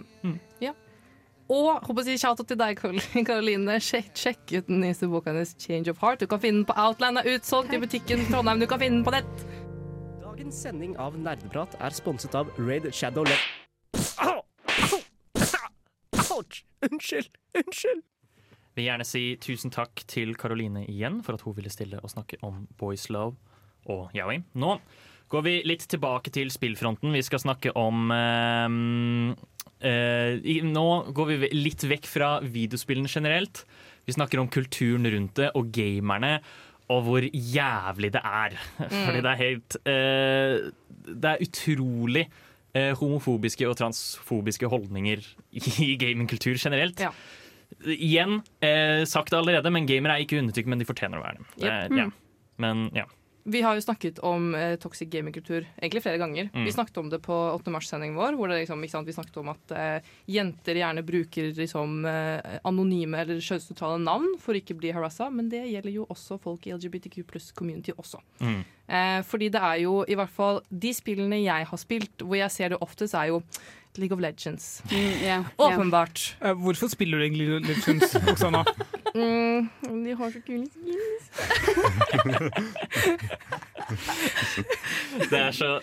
[0.59, 0.73] Ja.
[1.49, 2.75] Og håper å si shout out til deg,
[3.27, 3.77] Karoline.
[3.79, 6.19] Sjekk, sjekk ut den nyeste boka hennes, 'Change of Heart'.
[6.19, 8.59] Du kan finne den på Outland, er utsolgt i butikken i Trondheim.
[8.59, 9.45] Du kan finne den på nett.
[10.47, 13.35] Dagens sending av Nerdeprat er sponset av Raid Shadow Le...
[14.23, 14.37] Au!
[16.37, 16.61] Ouch!
[16.87, 17.27] Unnskyld!
[17.59, 18.05] Unnskyld!
[18.79, 22.39] Vil gjerne si tusen takk til Karoline igjen for at hun ville stille og snakke
[22.47, 23.35] om Boys Love
[23.91, 24.37] og yaoi.
[24.55, 24.77] Nå
[25.35, 27.11] går vi litt tilbake til spillfronten.
[27.11, 29.35] Vi skal snakke om eh,
[29.83, 33.65] eh, i- Nå går vi litt vekk fra videospillene generelt.
[34.07, 36.37] Vi snakker om kulturen rundt det og gamerne.
[36.93, 38.53] Og hvor jævlig det er.
[39.05, 40.69] Fordi det er helt eh,
[41.07, 42.23] Det er utrolig
[42.73, 45.25] eh, homofobiske og transfobiske holdninger
[45.83, 47.01] i gamingkultur generelt.
[47.83, 51.47] Igjen, eh, sagt allerede, men gamere er ikke undertrykt, men de fortjener å være det.
[51.59, 51.67] Yep.
[51.71, 52.05] er- ja.
[52.07, 52.13] Mm.
[52.63, 53.03] Men ja.
[53.47, 56.49] Vi har jo snakket om eh, toxic gamingkultur egentlig flere ganger.
[56.53, 56.65] Mm.
[56.67, 57.71] Vi snakket om det på 8.
[57.71, 62.01] mars-sendingen vår, hvor det liksom, sant, vi snakket om at eh, jenter gjerne bruker liksom,
[62.11, 66.39] eh, anonyme eller kjønnsnøytrale navn for ikke å bli harassa, men det gjelder jo også
[66.43, 68.19] folk i LGBTQ pluss-community også.
[68.43, 68.59] Mm.
[68.87, 72.51] Eh, fordi det er jo i hvert fall de spillene jeg har spilt, hvor jeg
[72.51, 73.41] ser det oftest, er jo
[73.97, 74.81] League of Legends.
[75.57, 76.35] Åpenbart.
[76.41, 78.63] Eh, hvorfor spiller du egentlig League of Legends, Oksana?
[79.17, 79.69] Mm,
[80.05, 81.23] de har så kule skins.
[85.29, 85.79] Det er så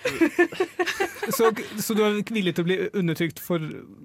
[1.34, 1.48] Så,
[1.80, 3.62] så du er villig til å bli undertrykt for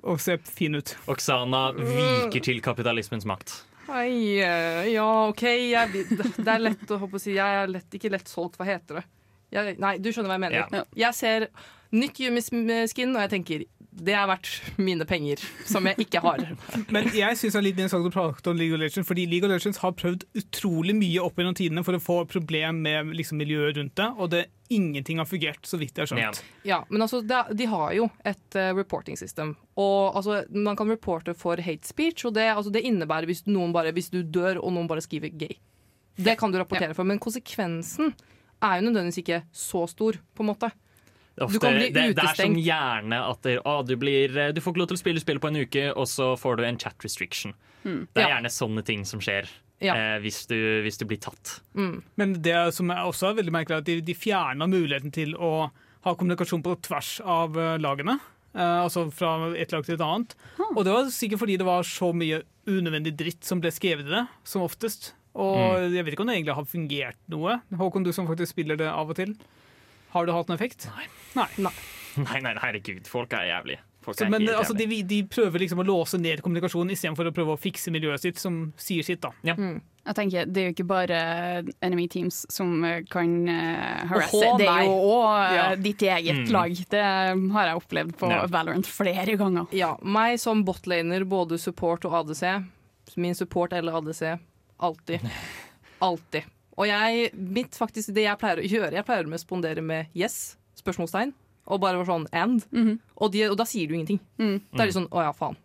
[0.08, 0.96] å se fin ut?
[1.12, 3.60] Oksana viker til kapitalismens makt.
[3.90, 5.44] Ai, eh, ja, OK.
[5.44, 8.60] Jeg, det er lett å håpe å si Jeg er lett, ikke lett solgt.
[8.60, 9.06] Hva heter det?
[9.56, 10.78] Jeg, nei, du skjønner hva jeg mener.
[10.78, 10.84] Ja.
[11.08, 11.48] Jeg ser
[11.98, 13.66] nytt Yumi-skin, og jeg tenker
[14.06, 14.50] det er verdt
[14.82, 16.44] mine penger, som jeg ikke har.
[16.94, 19.48] Men jeg syns det er litt interessant å prate om League of Legends, fordi League
[19.48, 23.40] of Legends har prøvd utrolig mye opp gjennom tidene for å få problem med liksom,
[23.42, 26.42] miljøet rundt det, og det ingenting har fungert, så vidt jeg har skjønt.
[26.68, 29.56] Ja, men altså, det, de har jo et uh, reporting system.
[29.82, 33.74] Og altså, Man kan reporte for hate speech, og det, altså, det innebærer hvis, noen
[33.76, 35.58] bare, hvis du dør og noen bare skriver 'gay'.
[36.20, 38.12] Det kan du rapportere for, men konsekvensen
[38.60, 40.72] er jo nødvendigvis ikke så stor, på en måte.
[41.40, 44.60] Ofte, Du kan bli det, det er som gjerne at det, å, du, blir, du
[44.62, 46.80] får ikke lov til å spille spill på en uke, og så får du en
[46.82, 47.54] chat restriction.
[47.86, 48.08] Mm.
[48.14, 48.32] Det er Ja.
[48.36, 49.48] gjerne sånne ting som skjer
[49.82, 49.94] Ja.
[49.96, 51.62] eh, hvis, du, hvis du blir tatt.
[52.20, 55.70] Men det som er også veldig merkelig, er at de, de fjerna muligheten til å
[56.04, 58.18] ha kommunikasjon på tvers av eh, lagene.
[58.56, 60.36] Eh, altså fra et lag til et annet.
[60.76, 64.14] Og det var sikkert fordi det var så mye unødvendig dritt som ble skrevet i
[64.18, 65.14] det, som oftest.
[65.40, 67.60] Og jeg vet ikke om det egentlig har fungert noe.
[67.80, 69.36] Håkon, du som faktisk spiller det av og til.
[70.14, 70.90] Har det hatt en effekt?
[71.36, 71.46] Nei.
[72.20, 73.84] Nei, nei, herregud, folk er jævlige.
[74.02, 77.34] Folk Så, er men altså, de, de prøver liksom å låse ned kommunikasjonen istedenfor å
[77.36, 79.22] prøve å fikse miljøet sitt, som sier sitt.
[79.22, 79.32] da.
[79.44, 81.18] Jeg tenker, Det er jo ikke bare
[81.86, 85.66] enemy teams som eh, kan uh, harasse, Oho, det er jo òg Ja.
[85.76, 86.52] ditt eget Mm.
[86.56, 86.74] lag.
[86.90, 87.04] Det
[87.54, 88.46] har jeg opplevd på Ja.
[88.48, 89.68] Valorant flere ganger.
[89.76, 92.64] Ja, meg som botlaner, både support og ADC.
[93.18, 94.40] Min support eller ADC.
[94.80, 95.20] Alltid.
[96.02, 96.44] Alltid.
[96.80, 100.56] Og jeg, mitt faktisk, det jeg pleier å gjøre, jeg pleier å respondere med yes,
[100.80, 101.34] spørsmålstegn,
[101.70, 102.64] og bare sånn and.
[103.20, 104.22] og, de, og da sier du ingenting.
[104.72, 105.60] Da er de sånn å ja, faen.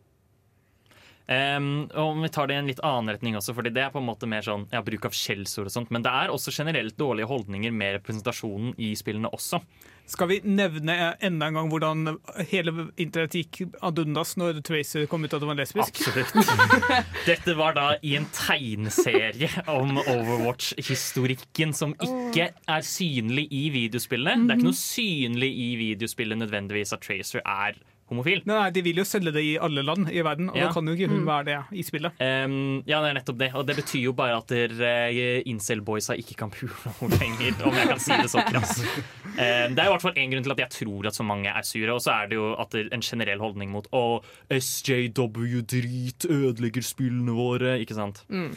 [1.27, 3.93] Em, og om vi tar det i en litt annen retning også, fordi det er
[3.95, 6.53] på en måte mer sånn ja, bruk av skjellsord og sånt, men det er også
[6.53, 9.63] generelt dårlige holdninger med representasjonen i spillene også.
[10.05, 12.03] Skal vi nevne eh, enda en gang hvordan
[12.51, 16.03] hele internett gikk ad undas når Tracer kom ut at det var lesbisk?
[16.05, 16.53] Absolutt.
[17.31, 24.45] Dette var da i en tegneserie om Overwatch-historikken som ikke er synlig i videospillene.
[24.45, 27.81] Det er ikke noe synlig i videospillet nødvendigvis at Tracer er
[28.11, 28.43] homofil.
[28.47, 30.67] Nei, De vil jo selge det i alle land i verden, og Ja.
[30.67, 31.27] da kan jo ikke hun Mm.
[31.27, 32.13] være det i spillet.
[32.21, 33.49] Um, ja, det er nettopp det.
[33.55, 36.69] Og det betyr jo bare at uh, incel-boysa ikke kan pule
[37.01, 38.79] noe lenger, om jeg kan si det så krass.
[38.85, 41.49] Um, det er i hvert fall én grunn til at jeg tror at så mange
[41.49, 44.23] er sure, og så er det jo at det er en generell holdning mot å,
[44.51, 48.23] SJW-drit ødelegger spillene våre, ikke sant.
[48.31, 48.53] Mm.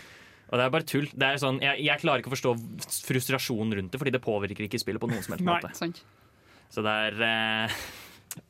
[0.48, 1.08] Og det er bare tull.
[1.12, 2.54] Det er sånn, jeg, jeg klarer ikke å forstå
[3.08, 5.58] frustrasjonen rundt det, fordi det påvirker ikke spillet på noen som helst Nei.
[5.60, 6.04] måte.
[6.72, 7.76] Så det er eh,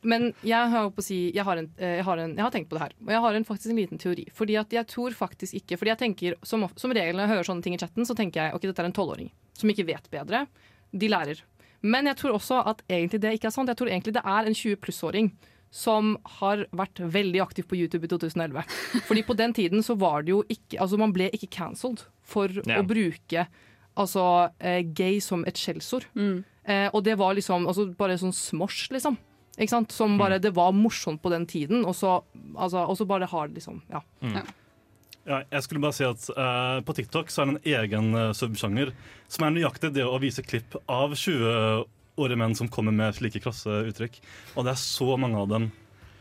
[0.08, 2.54] Men jeg har, på å si, jeg, har en, eh, jeg, har en, jeg har
[2.54, 4.28] tenkt på det her, og jeg har en, faktisk en liten teori.
[4.36, 7.50] Fordi at jeg tror faktisk ikke Fordi jeg tenker, Som, som regel når jeg hører
[7.50, 10.10] sånne ting i chatten, så tenker jeg ok, dette er en tolvåring som ikke vet
[10.14, 10.46] bedre.
[10.94, 11.40] De lærer.
[11.82, 13.70] Men jeg tror også at egentlig det ikke er sant.
[13.72, 15.32] Jeg tror egentlig det er en 20 pluss-åring
[15.74, 18.64] som har vært veldig aktiv på YouTube i 2011.
[19.08, 22.52] Fordi på den tiden så var det jo ikke Altså man ble ikke cancelled for
[22.64, 22.80] yeah.
[22.80, 23.48] å bruke
[23.98, 24.24] altså,
[24.60, 26.08] eh, gay som et skjellsord.
[26.68, 29.18] Eh, og det var liksom altså, bare sånn smosh, liksom.
[29.58, 29.92] Ikke sant?
[29.92, 32.22] Som bare, Det var morsomt på den tiden, og så,
[32.56, 34.04] altså, og så bare har det liksom Ja.
[35.28, 38.32] Ja, jeg skulle bare si at uh, På TikTok så er det en egen uh,
[38.32, 38.94] subsjanger
[39.28, 43.82] som er nøyaktig det å vise klipp av 20-årige menn som kommer med slike krasse
[43.90, 44.22] uttrykk.
[44.56, 45.66] Og det er så mange av dem.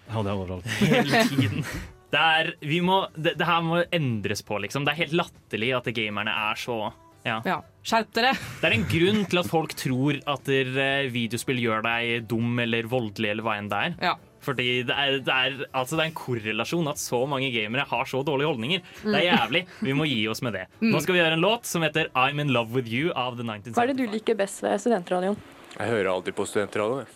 [0.09, 0.66] Ja, det er overalt.
[0.91, 1.62] hele tiden.
[2.11, 4.82] Det, er, vi må, det, det her må endres på, liksom.
[4.82, 6.80] Det er helt latterlig at gamerne er så
[7.27, 7.59] ja.
[7.87, 8.33] Skjerp dere!
[8.62, 12.59] Det er en grunn til at folk tror at der, eh, videospill gjør deg dum
[12.62, 14.16] eller voldelig eller hva enn det er.
[14.47, 18.05] Fordi det er, det, er, altså det er en korrelasjon at så mange gamere har
[18.07, 18.83] så dårlige holdninger.
[19.03, 19.39] Det er Mm.
[19.41, 19.62] jævlig.
[19.83, 20.66] Vi må gi oss med det.
[20.87, 23.43] Nå skal vi gjøre en låt som heter I'm In Love With You av The
[23.43, 23.74] 1970s.
[23.74, 25.37] Hva er det du liker best ved studentradioen?
[25.77, 27.07] Jeg hører alltid på studentradioen.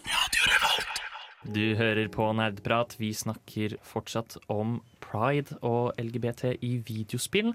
[1.55, 2.97] Du hører på Nerdprat.
[3.01, 7.55] Vi snakker fortsatt om pride og LGBT i videospill.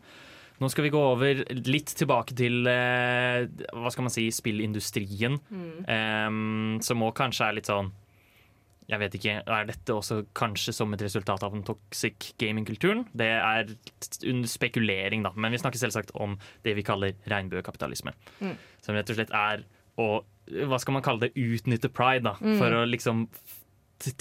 [0.62, 3.44] Nå skal vi gå over litt tilbake til eh,
[3.76, 5.38] hva skal man si, spillindustrien.
[5.52, 5.78] Mm.
[5.92, 6.42] em,
[6.86, 7.92] som òg kanskje er litt sånn
[8.86, 13.08] Jeg vet ikke, Er dette også kanskje som et resultat av den toxic gaming-kulturen?
[13.18, 13.74] Det er
[14.30, 15.34] under spekulering, da.
[15.36, 18.14] Men vi snakker selvsagt om det vi kaller regnbuekapitalisme.
[18.40, 18.56] Mm.
[18.86, 19.66] Som rett og slett er
[19.98, 20.10] å
[20.46, 22.36] hva skal man kalle det, utnytte pride, da.
[22.38, 22.60] Mm.
[22.62, 23.26] For å liksom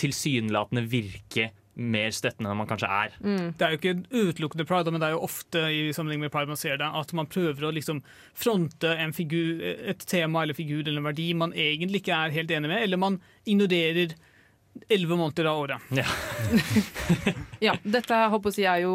[0.01, 3.14] tilsynelatende virke mer støttende enn man kanskje er.
[3.58, 6.52] Det er jo ikke utelukkende pride, men det er jo ofte i sammenheng med pride
[6.52, 8.02] man ser det, at man prøver å liksom
[8.34, 12.54] fronte en figur, et tema eller figur eller en verdi man egentlig ikke er helt
[12.54, 14.14] enig med, eller man ignorerer
[14.88, 15.80] elleve måneder av året.
[17.62, 18.94] Ja, dette håper jeg, er jo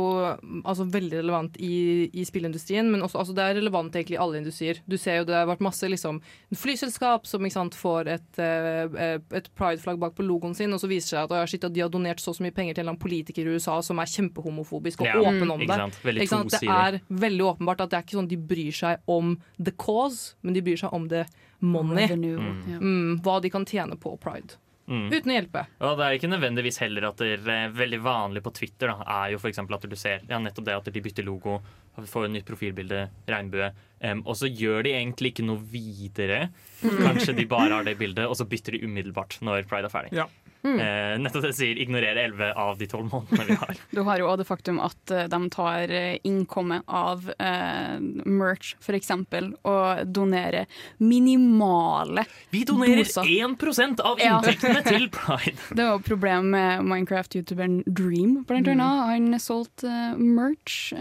[0.64, 4.42] altså, veldig relevant i, i spillindustrien, men også, altså, det er relevant egentlig i alle
[4.42, 4.82] industrier.
[4.90, 6.22] Du ser jo Det har vært masse liksom,
[6.56, 10.92] flyselskap som ikke sant, får et, eh, et pride-flagg bak på logoen sin, og så
[10.92, 12.90] viser det seg at, shit, at de har donert så så mye penger til en
[12.90, 15.80] eller annen politiker i USA som er kjempehomofobisk og Ja, åpen om det.
[16.16, 16.54] Ikke sant?
[16.54, 20.36] Det er veldig åpenbart at det er ikke sånn de bryr seg om the cause,
[20.44, 21.26] men de bryr seg om the
[21.60, 22.08] money.
[22.16, 22.80] Mm.
[22.80, 24.60] Mm, hva de kan tjene på pride.
[24.90, 25.10] Mm.
[25.14, 25.64] Uten å hjelpe.
[25.86, 29.36] Og det er ikke nødvendigvis heller at det er veldig vanlig på Twitter da, er
[29.36, 31.60] jo for at du ser ja, nettopp det at de bytter logo,
[32.00, 33.70] får et nytt profilbilde, regnbue,
[34.02, 36.50] em, og så gjør de egentlig ikke noe videre.
[36.82, 40.14] Kanskje de bare har det bildet, og så bytter de umiddelbart når pride er ferdig.
[40.14, 40.28] Ja.
[40.60, 43.78] Eh, nettopp det sier 'ignorer 11 av de 12 månedene vi har'.
[43.96, 47.96] Du har jo også det faktum at eh, de tar eh, innkommet av uh,
[48.28, 50.68] merch, eksempel, og donerer
[51.00, 53.24] minimale Vi donerer doser.
[53.24, 54.40] 1 av Ja.
[54.42, 55.56] inntektene til pride!
[55.74, 58.80] Det var jo problem med Minecraft-youtuberen Dream, blant Mm.
[58.82, 59.32] annet.
[59.32, 60.92] Han solgte merch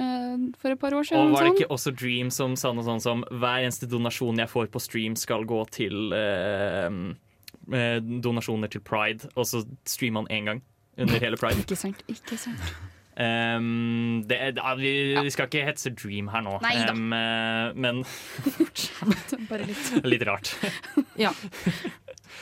[0.61, 1.19] for et par år siden.
[1.19, 1.57] Og var det sånn.
[1.59, 5.17] ikke også Dream som sa noe sånn som hver eneste donasjon jeg får på stream
[5.21, 6.89] skal gå til eh,
[7.73, 10.63] eh, donasjoner til pride, og så streamer han én gang
[10.99, 11.61] under hele pride.
[11.65, 12.71] Ikke sant, ikke sant.
[13.19, 14.91] Um, det, er- da, vi,
[15.27, 17.01] vi skal ikke hetse Dream her nå, um,
[17.75, 18.05] men
[19.51, 19.89] Bare litt.
[20.13, 20.53] litt rart.
[21.19, 21.33] Ja.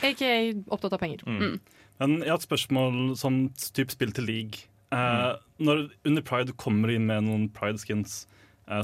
[0.05, 0.29] Aka
[0.69, 1.23] opptatt av penger.
[1.25, 1.57] Mm.
[1.97, 3.39] Men jeg har et spørsmål som
[3.73, 4.67] typ spill til league.
[4.93, 5.33] Eh,
[5.65, 8.21] når under pride kommer inn med noen pride skins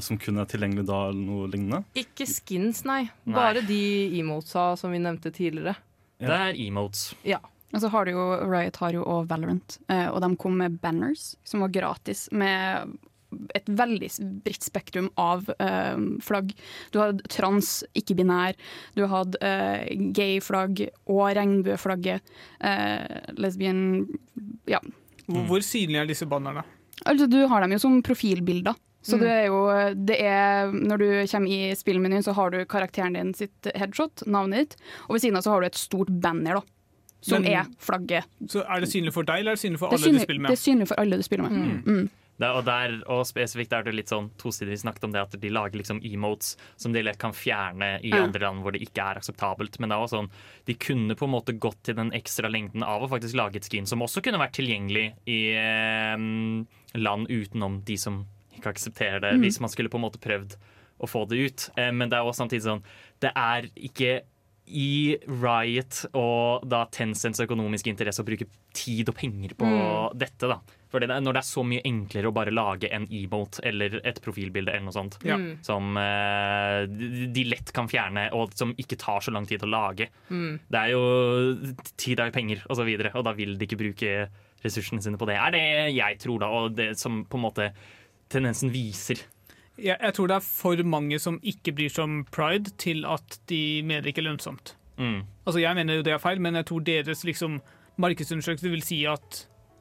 [0.04, 1.82] som kun er tilgjengelig da, eller noe lignende?
[1.98, 3.02] Ikke skins, nei.
[3.24, 3.34] Nei.
[3.36, 3.82] Bare de
[4.20, 5.76] emotesa som vi nevnte tidligere.
[6.24, 7.10] Det er emotes.
[7.26, 7.40] Ja.
[7.74, 10.78] Og så har du jo Riot har jo og Valorant, eh, og de kom med
[10.82, 12.94] banners som var gratis, med
[13.58, 14.08] et veldig
[14.44, 16.52] bredt spektrum av uh, flagg.
[16.94, 18.54] Du hadde trans, ikke-binær,
[18.94, 19.82] du hadde uh,
[20.14, 22.34] gay-flagg og regnbueflagget.
[22.62, 24.06] Uh, lesbian
[24.70, 24.78] Ja.
[25.26, 26.62] Hvor, hvor synlige er disse bannerne?
[27.04, 28.76] Altså, du har dem jo som profilbilder.
[29.04, 29.20] Så Mm.
[29.20, 33.34] du er jo, det er, når du kommer i spillmenyen, så har du karakteren din
[33.34, 34.76] sitt headshot, navnet ditt,
[35.08, 36.62] og ved siden av så har du et stort banner, da.
[37.24, 38.24] Som Men- er flagget.
[38.48, 40.40] Så Er det synlig for deg, eller er det synlig for alle synlig, du spiller
[40.40, 40.50] med?
[40.50, 41.84] det er synlig for alle du spiller med.
[41.84, 42.10] Mm.
[42.36, 44.74] Det, og, der, og spesifikt er det litt sånn tosidig.
[44.82, 48.24] Snakket om det at de lager liksom emotes som de lett kan fjerne i Ja.
[48.24, 49.78] andre land hvor det ikke er akseptabelt.
[49.78, 50.30] Men det er også sånn,
[50.66, 53.64] de kunne på en måte gått til den ekstra lengden av å faktisk lage et
[53.64, 56.16] skin som også kunne vært tilgjengelig i eh,
[56.98, 58.26] land utenom de som
[58.58, 59.42] ikke akseptere det, Mm.
[59.42, 60.56] hvis man skulle på en måte prøvd
[61.02, 61.70] å få det ut.
[61.76, 62.82] Eh, men det er også samtidig sånn
[63.20, 64.22] Det er ikke
[64.66, 70.16] i Riot og da Tencents økonomiske interesse å bruke tid og penger på Mm.
[70.18, 70.38] dette.
[70.48, 74.00] da For det Når det er så mye enklere å bare lage en emote eller
[74.04, 75.36] et profilbilde eller noe sånt Ja.
[75.36, 75.58] Mm.
[75.62, 79.68] som eh, de de lett kan fjerne, og som ikke tar så lang tid å
[79.68, 80.08] lage.
[80.30, 80.60] Mm.
[80.70, 83.76] Det er jo tid er jo penger, og så videre, og da vil de ikke
[83.78, 84.28] bruke
[84.64, 85.36] ressursene sine på det.
[85.36, 87.72] er det jeg tror, da, og det som på en måte
[88.34, 89.22] tendensen viser.
[89.78, 93.38] Jeg, jeg tror det er for mange som ikke bryr seg om pride, til at
[93.50, 94.74] de mener det ikke er lønnsomt.
[94.98, 95.22] Mm.
[95.46, 97.56] Altså Jeg mener jo det er feil, men jeg tror deres liksom,
[97.98, 99.40] markedsundersøkelse vil si at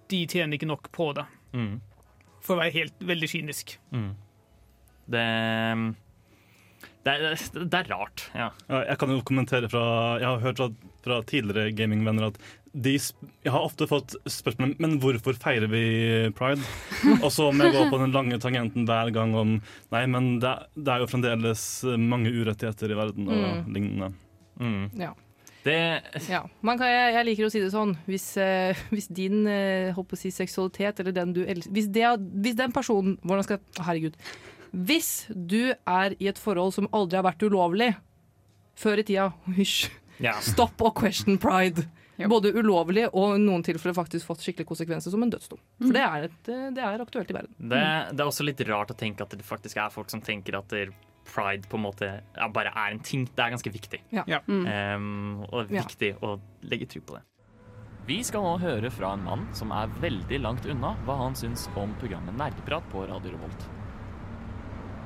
[0.10, 1.26] de tjener ikke nok på det.
[1.54, 1.76] Mm.
[2.44, 3.76] For å være helt veldig kynisk.
[3.94, 4.10] Mm.
[5.14, 5.24] Det,
[7.06, 8.50] det, er- det er rart, ja.
[8.70, 9.84] Ja, Jeg kan jo kommentere fra
[10.22, 10.70] Jeg har hørt fra,
[11.04, 12.40] fra tidligere gamingvenner at
[12.74, 15.82] de, jeg har ofte fått spørsmål Men hvorfor feirer vi
[16.34, 16.64] pride?
[17.22, 19.52] Og så må jeg gå på den lange tangenten hver gang om
[19.94, 21.66] Nei, men det, er- det er jo fremdeles
[22.02, 23.74] mange urettigheter i verden og Mm.
[23.76, 24.10] lignende.
[24.60, 24.90] Mm.
[25.00, 25.12] Ja.
[25.64, 25.78] Det
[26.30, 26.42] Ja.
[26.62, 27.94] Man kan, jeg, jeg liker å si det sånn.
[28.10, 32.04] Hvis, eh, hvis din eh, håper å si, seksualitet, eller den du elsker hvis, det,
[32.44, 34.18] hvis den personen hvordan skal, Herregud.
[34.74, 37.94] Hvis du er i et forhold som aldri har vært ulovlig
[38.76, 39.92] før i tida Hysj.
[40.20, 40.40] Ja.
[40.42, 41.86] Stopp å question pride.
[42.30, 45.60] Både ulovlig og i noen tilfeller faktisk fått skikkelig konsekvenser som en dødsdom.
[45.82, 47.56] For det er, et, eh, det er aktuelt i verden.
[47.58, 47.82] Det,
[48.14, 50.76] det er også litt rart å tenke at det faktisk er folk som tenker at
[51.24, 53.26] pride på en måte ja, bare er en ting.
[53.26, 54.02] Det er ganske viktig.
[54.14, 54.24] Ja.
[54.28, 54.42] Ja.
[54.48, 55.86] Um, og det er Ja.
[55.88, 56.36] viktig å
[56.70, 57.24] legge tro på det.
[58.06, 61.70] Vi skal nå høre fra en mann som er veldig langt unna hva han syns
[61.80, 63.70] om programmet Nerdeprat på Radio Revolt.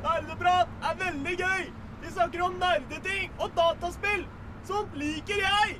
[0.03, 1.67] Nerdeprat er veldig gøy!
[2.01, 4.25] Vi snakker om nerdeting og dataspill!
[4.67, 5.77] Sånt liker jeg!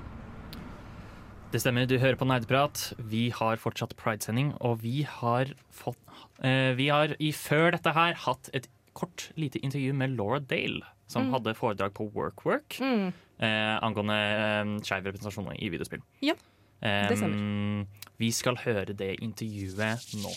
[1.54, 2.82] Det stemmer, du hører på Nerdeprat.
[3.10, 5.98] Vi har fortsatt Pride-sending, og vi har fått
[6.44, 8.68] eh, Vi har i før dette her hatt et
[8.98, 11.32] kort, lite intervju med Laura Dale, som Mm.
[11.34, 13.14] hadde foredrag på WorkWork Mm.
[13.40, 16.02] eh, angående eh, skeiv representasjon i videospill.
[16.22, 16.34] Ja,
[16.82, 17.88] Eh, det stemmer.
[18.20, 20.30] vi skal høre det intervjuet nå.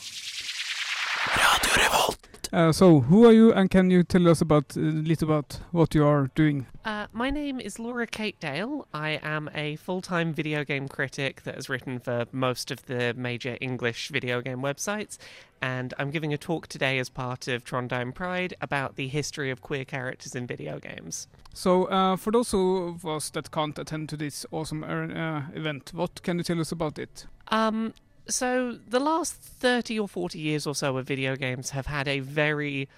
[1.36, 2.29] Radio Revolt.
[2.52, 5.94] Uh, so, who are you, and can you tell us about a little about what
[5.94, 6.66] you are doing?
[6.84, 8.88] Uh, my name is Laura Kate Dale.
[8.92, 13.14] I am a full time video game critic that has written for most of the
[13.14, 15.16] major English video game websites,
[15.62, 19.60] and I'm giving a talk today as part of Trondheim Pride about the history of
[19.60, 21.28] queer characters in video games.
[21.54, 26.20] So, uh, for those of us that can't attend to this awesome uh, event, what
[26.24, 27.26] can you tell us about it?
[27.46, 27.94] Um,
[28.30, 32.20] so the last 30 or 40 years or so of video games have had a
[32.20, 32.88] very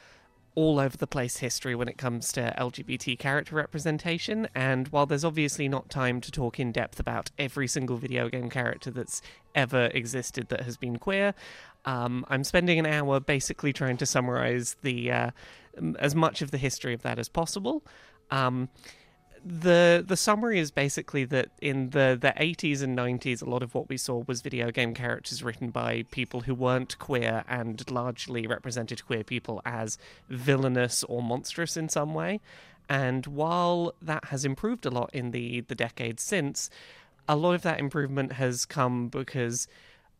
[0.54, 4.48] all over the place history when it comes to LGBT character representation.
[4.54, 8.50] And while there's obviously not time to talk in depth about every single video game
[8.50, 9.22] character that's
[9.54, 11.34] ever existed that has been queer,
[11.84, 15.30] um, I'm spending an hour basically trying to summarize the uh,
[15.98, 17.82] as much of the history of that as possible.
[18.30, 18.68] Um,
[19.44, 23.74] the the summary is basically that in the the 80s and 90s a lot of
[23.74, 28.46] what we saw was video game characters written by people who weren't queer and largely
[28.46, 32.40] represented queer people as villainous or monstrous in some way.
[32.88, 36.70] And while that has improved a lot in the the decades since
[37.28, 39.66] a lot of that improvement has come because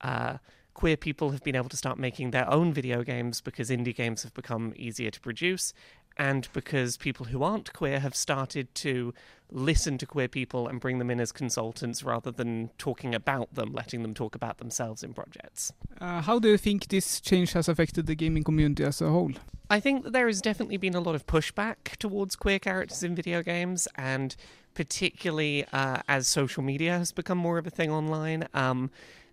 [0.01, 0.39] uh,
[0.75, 4.23] queer people have been able to start making their own video games because indie games
[4.23, 5.75] have become easier to produce
[6.17, 9.13] and because people who aren't queer have started to
[9.51, 13.73] listen to queer people and bring them in as consultants rather than talking about them,
[13.73, 15.73] letting them talk about themselves in projects.
[16.01, 19.33] Uh, how do you think this change has affected the gaming community as a whole?
[19.69, 23.15] I think that there has definitely been a lot of pushback towards queer characters in
[23.15, 24.35] video games, and
[24.75, 28.49] particularly uh, as social media has become more of a thing online.
[28.55, 28.91] Um,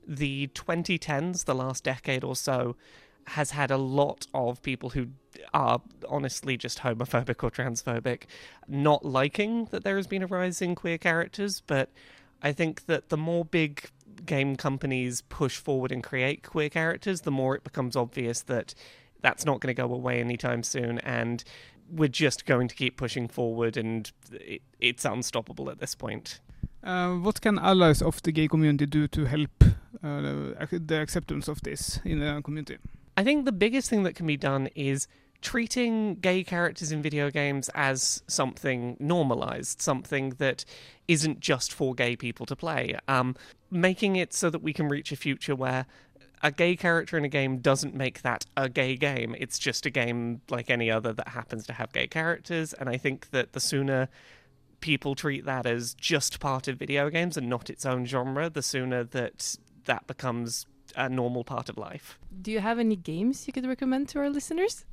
[0.07, 2.75] the 2010s, the last decade or so,
[3.27, 5.07] has had a lot of people who
[5.53, 8.23] are honestly just homophobic or transphobic
[8.67, 11.89] not liking that there has been a rise in queer characters, but
[12.41, 13.89] I think that the more big
[14.25, 18.73] game companies push forward and create queer characters, the more it becomes obvious that
[19.21, 21.43] that's not going to go away anytime soon, and
[21.91, 26.39] we're just going to keep pushing forward, and it, it's unstoppable at this point.
[26.83, 29.63] Uh, what can allies of the gay community do to help
[30.03, 32.77] uh, the acceptance of this in the community?
[33.17, 35.07] I think the biggest thing that can be done is
[35.41, 40.65] treating gay characters in video games as something normalized, something that
[41.07, 42.97] isn't just for gay people to play.
[43.07, 43.35] Um,
[43.71, 45.85] making it so that we can reach a future where
[46.41, 49.35] a gay character in a game doesn't make that a gay game.
[49.39, 52.73] It's just a game like any other that happens to have gay characters.
[52.73, 54.09] And I think that the sooner
[54.79, 58.61] people treat that as just part of video games and not its own genre, the
[58.61, 60.65] sooner that that becomes
[60.95, 62.17] a normal part of life.
[62.41, 64.85] Do you have any games you could recommend to our listeners?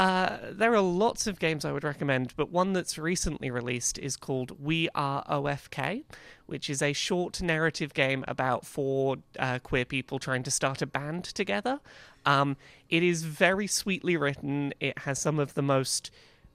[0.00, 4.16] Uh, there are lots of games I would recommend, but one that's recently released is
[4.16, 6.04] called We Are OFK,
[6.46, 10.86] which is a short narrative game about four uh, queer people trying to start a
[10.86, 11.80] band together.
[12.24, 12.56] Um,
[12.88, 14.72] it is very sweetly written.
[14.80, 16.10] It has some of the most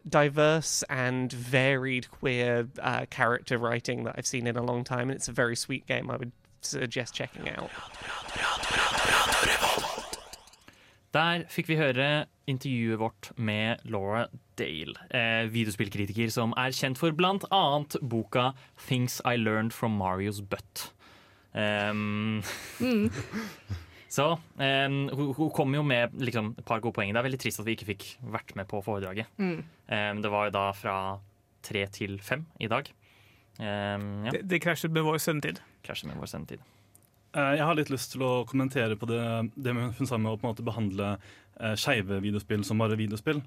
[0.09, 5.17] diverse and varied queer uh, character writing that I've seen in a long time, and
[5.17, 6.09] it's a very sweet game.
[6.09, 6.31] I would
[6.61, 7.69] suggest checking out.
[11.15, 14.25] Der fikk vi høre intervjuet vårt med Laura
[14.59, 20.91] Dale, eh, videospillkritiker som er kjent for annet boka 'Things I Learned From Marios Butt'.
[21.53, 22.43] Um,
[24.09, 27.11] Så um, hun, hun kom jo med liksom, et par gode poeng.
[27.11, 29.27] Det er veldig trist at vi ikke fikk vært med på foredraget.
[29.37, 29.63] Mm.
[29.87, 30.95] Um, det var jo da fra
[31.63, 32.91] tre til fem i dag.
[33.59, 34.31] Um, ja.
[34.31, 35.59] Det, det krasjet med vår sendetid.
[35.83, 36.63] Krasjet med vår sendetid.
[37.35, 39.21] Eh, Jeg har litt lyst til å kommentere på det,
[39.59, 41.13] det hun sa med å på en måte behandle
[41.59, 43.41] eh, skeive videospill som bare videospill.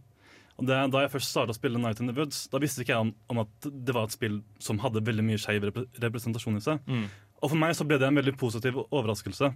[0.58, 2.90] Og det, da jeg først starta å spille Night in the Woods, da visste ikke
[2.96, 6.58] jeg om, om at det var et spill som hadde veldig mye skeiv repre representasjon
[6.58, 6.80] i seg.
[6.90, 7.04] Mm.
[7.38, 9.52] Og for meg så ble det en veldig positiv overraskelse,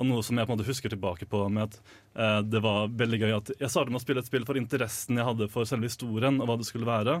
[0.00, 1.76] og noe som jeg på en måte husker tilbake på med at
[2.16, 5.20] eh, det var veldig gøy at jeg startet med å spille et spill for interessen
[5.20, 7.18] jeg hadde for selve historien og hva det skulle være,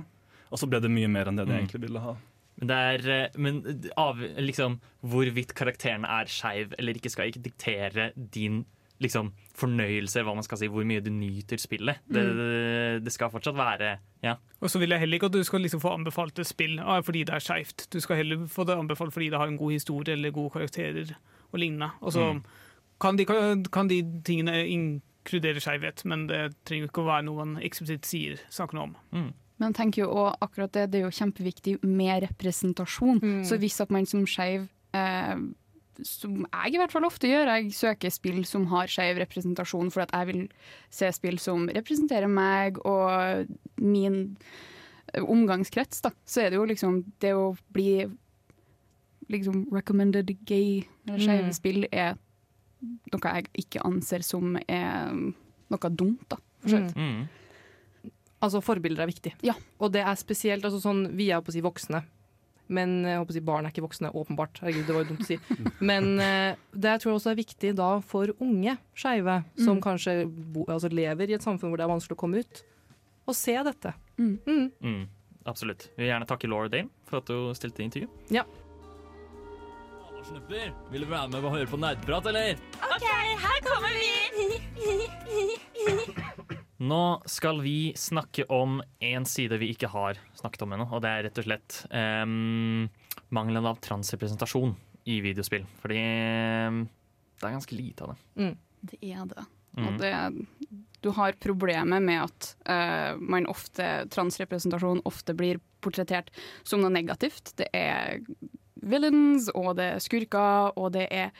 [0.48, 1.60] og så ble det mye mer enn det jeg Mm.
[1.60, 2.16] egentlig ville ha.
[2.60, 3.60] Men, er, eh, men
[4.00, 8.62] av, liksom, hvorvidt karakteren er skeiv eller ikke, skal ikke diktere din
[9.04, 11.98] liksom, fornøyelse, hva man skal si, hvor mye du nyter spillet.
[12.08, 12.14] Mm.
[12.16, 13.90] det, det skal fortsatt være
[14.24, 14.38] ja.
[14.64, 17.02] Og så vil jeg heller ikke at du skal liksom få anbefalt et spill ah,
[17.04, 17.84] fordi det er skeivt.
[17.92, 21.12] Du skal heller få det anbefalt fordi det har en god historie eller gode karakterer
[21.52, 21.90] og lignende.
[22.00, 22.40] Og så Mm.
[23.00, 23.24] kan, de,
[23.72, 28.40] kan de tingene inkludere skeivhet, men det trenger ikke å være noe man eksplisitt sier
[28.48, 29.32] snakker noe om.
[29.56, 33.22] Men jeg tenker jo også akkurat det, det er jo kjempeviktig med representasjon.
[33.22, 33.38] Mm.
[33.48, 35.38] Så hvis at man som skeiv, eh,
[36.04, 40.04] som jeg i hvert fall ofte gjør, jeg søker spill som har skeiv representasjon, for
[40.04, 40.42] at jeg vil
[40.92, 43.48] se spill som representerer meg og
[43.80, 44.36] min
[45.14, 48.04] eh, omgangskrets, da, så er det jo liksom det å bli
[49.32, 51.56] liksom recommended gay eller skeive Mm.
[51.56, 52.14] spill er
[53.10, 55.10] noe jeg ikke anser som er
[55.72, 56.36] noe dumt, da.
[56.60, 56.96] for så vidt.
[56.96, 57.24] Mm.
[58.44, 59.32] Altså, forbilder er viktig.
[59.80, 62.02] Og det er spesielt altså, sånn, Vi er på å si voksne,
[62.68, 64.58] men jeg håper å si barn er ikke voksne, åpenbart.
[64.60, 65.36] Herregud, det var jo dumt å si.
[65.90, 69.82] Men eh, det jeg tror også er viktig da for unge skeive, som Mm.
[69.86, 70.14] kanskje
[70.52, 72.62] bo, altså, lever i et samfunn hvor det er vanskelig å komme ut,
[73.26, 73.94] å se dette.
[74.18, 74.34] Mm.
[74.46, 74.66] Mm.
[74.82, 75.04] Mm,
[75.46, 75.88] absolutt.
[75.96, 78.08] Vi vil gjerne takke Laura Dane for at hun stilte intervju.
[78.34, 78.42] Ja.
[80.26, 82.58] Snupper, vil du være med og høre på nerdprat, eller?
[82.82, 83.06] OK,
[83.46, 84.10] her kommer vi!
[86.76, 91.12] Nå skal vi snakke om en side vi ikke har snakket om ennå, og det
[91.12, 92.84] er rett og slett um,
[93.32, 94.74] mangelen av transrepresentasjon
[95.08, 95.64] i videospill.
[95.80, 96.02] Fordi
[96.68, 96.82] um,
[97.40, 98.50] det er ganske lite av det.
[98.92, 99.46] Det er det.
[99.76, 99.86] Mm.
[99.86, 100.12] Og det,
[101.04, 106.28] du har problemet med at uh, man ofte, transrepresentasjon ofte blir portrettert
[106.62, 107.54] som noe negativt.
[107.56, 108.20] Det er
[108.86, 111.32] villains, og det er skurker, og det er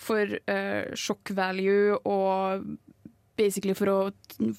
[0.00, 2.68] for uh, shock value og
[3.36, 3.98] basically for å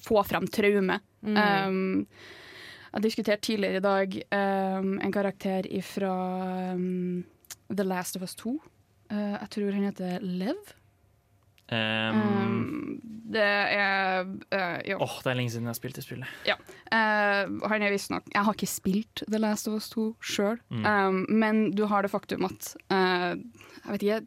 [0.04, 1.00] få fram traume.
[1.24, 1.36] Mm.
[1.38, 2.06] Um,
[2.94, 6.12] jeg diskuterte tidligere i dag um, en karakter fra
[6.74, 7.24] um,
[7.74, 8.54] The Last of Us 2.
[9.10, 10.74] Uh, jeg tror han heter Lev.
[11.72, 13.00] Em, Um,
[13.32, 14.98] det er uh, jo.
[15.00, 16.34] Åh, det er lenge siden jeg har spilt det spillet.
[16.46, 16.58] Ja.
[16.92, 20.84] Uh, han er visstnok Jeg har ikke spilt The Last of Us 2 sjøl, Mm.
[20.84, 24.20] um, men du har det faktum at uh, Jeg vet ikke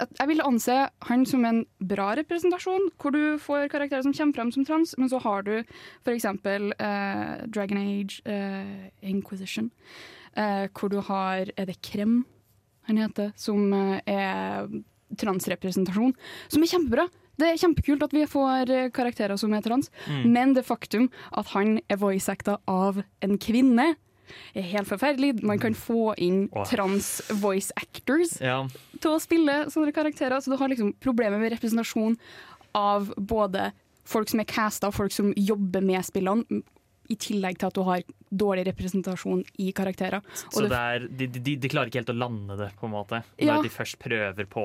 [0.00, 0.76] Jeg vil anse
[1.08, 5.08] han som en bra representasjon, hvor du får karakterer som kommer frem som trans, men
[5.08, 5.54] så har du
[6.04, 6.24] f.eks.
[6.24, 9.70] Uh, Dragon Age, uh, Inquisition,
[10.36, 12.24] uh, hvor du har Er det Krem
[12.84, 14.66] han heter, som eh, er
[15.16, 16.14] transrepresentasjon,
[16.52, 17.06] som er kjempebra.
[17.40, 20.32] Det er kjempekult at vi får eh, karakterer som er trans, Mm.
[20.32, 23.94] men det faktum at han er voice-acta av en kvinne,
[24.54, 25.42] er helt forferdelig.
[25.42, 28.66] Man kan få inn trans voice actors Ja.
[29.00, 32.16] til å spille sånne karakterer, så du har liksom problemer med representasjon
[32.74, 33.72] av både
[34.04, 36.62] folk som er casta folk som jobber med spillene,
[37.10, 38.02] i tillegg til at du har
[38.32, 40.22] dårlig representasjon i karakterer.
[40.46, 43.22] Og Så er, de, de, de klarer ikke helt å lande det, på en måte,
[43.38, 43.56] Ja.
[43.58, 44.64] når de først prøver på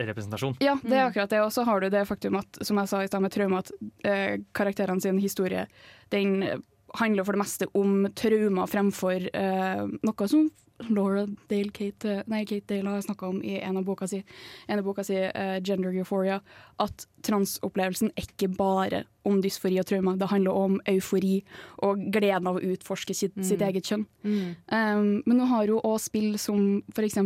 [0.00, 0.56] representasjon.
[0.64, 1.40] Ja, det er akkurat det.
[1.44, 3.70] Og så har du det faktum at, som jeg sa i stad med traume, at
[4.08, 5.66] eh, karakterene sin historie
[6.10, 6.62] den
[6.98, 10.48] handler for det meste om traumer fremfor uh, noe som
[10.88, 14.22] Laura Dale Kate, nei, Kate Dale har snakka om i en av boka si,
[14.66, 16.40] en av boka si uh, 'Gender Euphoria',
[16.80, 20.16] at transopplevelsen er ikke bare om dysfori og traumer.
[20.16, 21.42] Det handler om eufori
[21.84, 23.44] og gleden av å utforske sitt, Mm.
[23.44, 24.06] sitt eget kjønn.
[24.24, 24.56] Mm.
[24.72, 27.18] Um, men hun har jo òg spill som f.eks.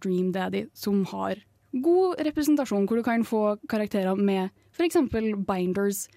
[0.00, 1.36] Dream Daddy, som har
[1.74, 4.96] god representasjon, hvor du kan få karakterer med f.eks.
[5.46, 6.08] binders,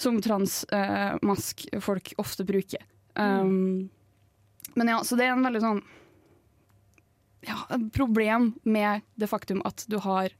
[0.00, 2.84] som transmask-folk ofte bruker.
[3.14, 3.90] Um,
[4.74, 5.82] Men ja, så det er en veldig sånn
[7.46, 10.32] ja, et problem med det faktum at du har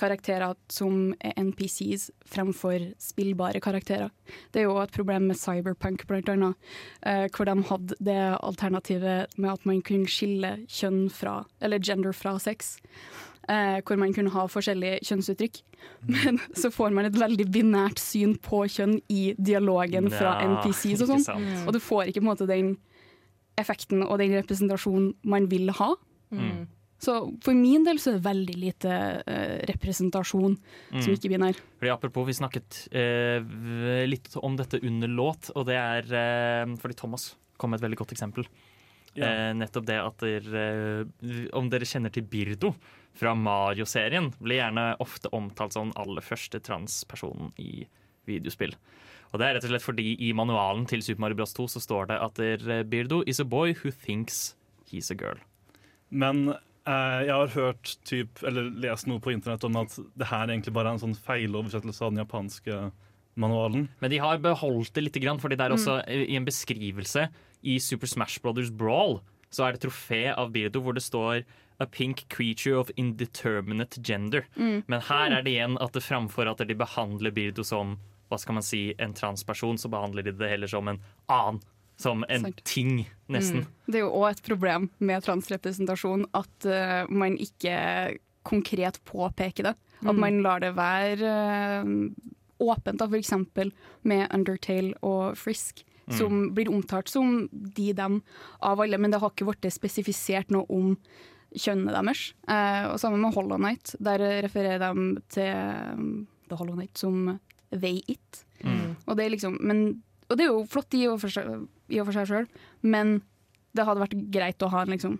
[0.00, 4.10] karakterer som er NPCs fremfor spillbare karakterer.
[4.52, 6.56] Det er jo et problem med Cyberpunk, blant annet,
[7.08, 12.12] eh, hvor de hadde det alternativet med at man kunne skille kjønn fra, eller gender
[12.16, 12.76] fra sex.
[13.50, 15.56] Eh, hvor man kunne ha forskjellige kjønnsuttrykk.
[16.06, 21.02] Men så får man et veldig binært syn på kjønn i dialogen fra Ja, NPCs
[21.02, 21.48] og sånn.
[21.66, 22.76] Og du får ikke på en måte den
[23.58, 25.90] effekten og den representasjonen man vil ha.
[26.30, 26.68] Mm.
[27.02, 28.94] Så for min del så er det veldig lite
[29.26, 31.16] uh, representasjon som Mm.
[31.18, 31.58] ikke binær.
[31.82, 33.42] Fordi apropos, vi snakket uh,
[34.06, 37.98] litt om dette under låt, og det er uh, fordi Thomas kom med et veldig
[38.04, 38.46] godt eksempel.
[39.12, 39.26] Ja.
[39.28, 40.62] Eh, nettopp det at dere,
[41.52, 42.70] om dere kjenner til Birdo
[43.14, 47.86] fra Mario-serien, blir gjerne ofte omtalt som den aller første transpersonen i
[48.28, 48.74] videospill.
[49.32, 51.54] Og det er rett og slett fordi i manualen til Super Mario Bros.
[51.56, 54.54] 2 så står det at der, eh, Birdo is a boy who thinks
[54.90, 55.38] he's a girl.
[56.10, 56.50] Men
[56.86, 60.72] eh, jeg har hørt typ, eller lest noe på internett om at det her egentlig
[60.74, 62.90] bare er en sånn feiloversettelse av den japanske
[63.40, 63.88] manualen.
[64.02, 65.78] Men de har beholdt det litt, grann, fordi det er Mm.
[65.78, 65.94] også
[66.28, 67.28] i en beskrivelse
[67.64, 71.44] i Super Smash Brothers Brawl så er det trofé av Birdo hvor det står
[71.82, 74.46] A pink creature of indeterminate gender.
[74.56, 74.82] Mm.
[74.86, 77.96] Men her er det igjen at det framfor at de behandler Birdo som
[78.32, 81.60] hva skal man si, en transperson, så behandler de det heller som en annen.
[82.00, 82.62] Som en Sart.
[82.64, 83.66] ting, nesten.
[83.66, 83.66] Mm.
[83.92, 87.74] Det er jo òg et problem med transrepresentasjon at uh, man ikke
[88.48, 89.74] konkret påpeker det.
[90.00, 90.20] At Mm.
[90.24, 91.34] man lar det være
[91.84, 92.10] uh,
[92.58, 93.32] åpent, f.eks.
[94.02, 95.84] med Undertale og Frisk.
[96.08, 96.16] Mm.
[96.18, 98.22] Som blir omtalt som de, dem
[98.60, 100.96] av alle, men det har ikke blitt spesifisert noe om
[101.58, 102.26] kjønnet deres.
[102.48, 105.50] Eh, og sammen med Hollow Knight, der refererer de til
[105.96, 106.12] um,
[106.48, 107.38] The Hollow Knight som
[107.72, 108.44] They It.
[108.62, 108.94] Mm.
[109.06, 112.00] Og det er liksom, men, og det er jo flott i og for seg, i
[112.00, 112.48] og for seg sjøl,
[112.84, 113.20] men
[113.72, 115.18] det hadde vært greit å ha en liksom,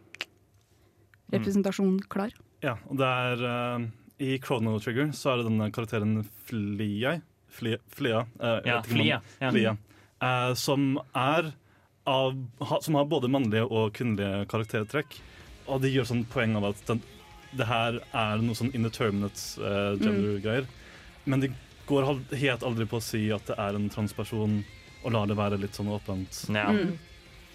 [1.33, 2.35] representasjon klar.
[2.62, 3.87] Ja, og det er uh,
[4.22, 7.16] I Chrono Trigger så er det denne karakteren Flia
[7.53, 9.51] Flia, Flia, uh, Ja, ikke om Flia, man, ja.
[9.57, 9.72] Flia
[10.22, 11.53] uh, som er
[12.09, 15.20] av, ha, Som har både mannlige og kvinnelige karaktertrekk.
[15.66, 17.02] Og de gjør sånn poeng av at den,
[17.56, 20.66] det her er noe sånn indeterminate uh, gender-greier.
[21.24, 21.52] Men de
[21.86, 22.06] går
[22.38, 24.60] helt aldri på å si at det er en transperson,
[25.02, 26.68] og lar det være litt sånn åpent Ja.
[26.70, 26.96] Mm.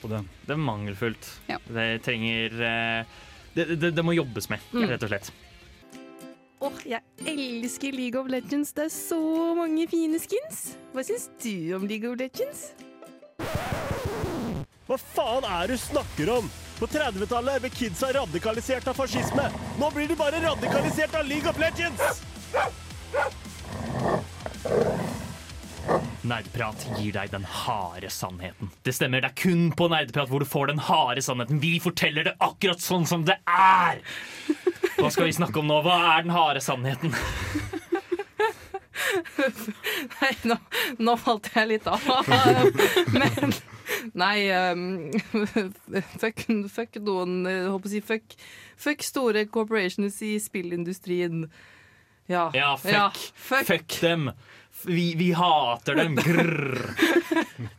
[0.02, 0.22] på det.
[0.46, 1.28] Det er mangelfullt.
[1.50, 1.58] Ja.
[1.68, 3.18] Det trenger uh,
[3.56, 4.88] det, det, det må jobbes med, Mm.
[4.92, 5.32] rett og slett.
[6.60, 8.72] Åh, jeg elsker League of Legends.
[8.74, 9.20] Det er så
[9.58, 10.76] mange fine skins.
[10.94, 12.72] Hva syns du om League of Legends?
[14.88, 16.48] Hva faen er det du snakker om?
[16.80, 19.48] På 30-tallet ble kidsa radikalisert av fascisme.
[19.80, 22.22] Nå blir de bare radikalisert av League of Legends!
[26.28, 28.70] Nerdprat gir deg den harde sannheten.
[28.86, 31.62] Det stemmer, det er kun på Nerdprat hvor du får den harde sannheten.
[31.64, 34.04] Vi forteller det akkurat sånn som det er!
[34.98, 35.80] Hva skal vi snakke om nå?
[35.86, 37.16] Hva er den harde sannheten?
[40.18, 40.58] Nei, nå,
[41.00, 42.06] nå falt jeg litt av.
[43.18, 43.56] Men
[44.18, 45.12] Nei, um,
[46.22, 48.38] fuck, fuck noen å si fuck,
[48.80, 51.46] fuck store corporations i spillindustrien.
[52.28, 52.92] Ja, Ja, fuck.
[52.92, 53.10] Ja,
[53.64, 54.00] fuck.
[54.02, 54.32] dem.
[54.86, 56.16] Vi, vi hater dem.
[56.16, 56.94] Grrr.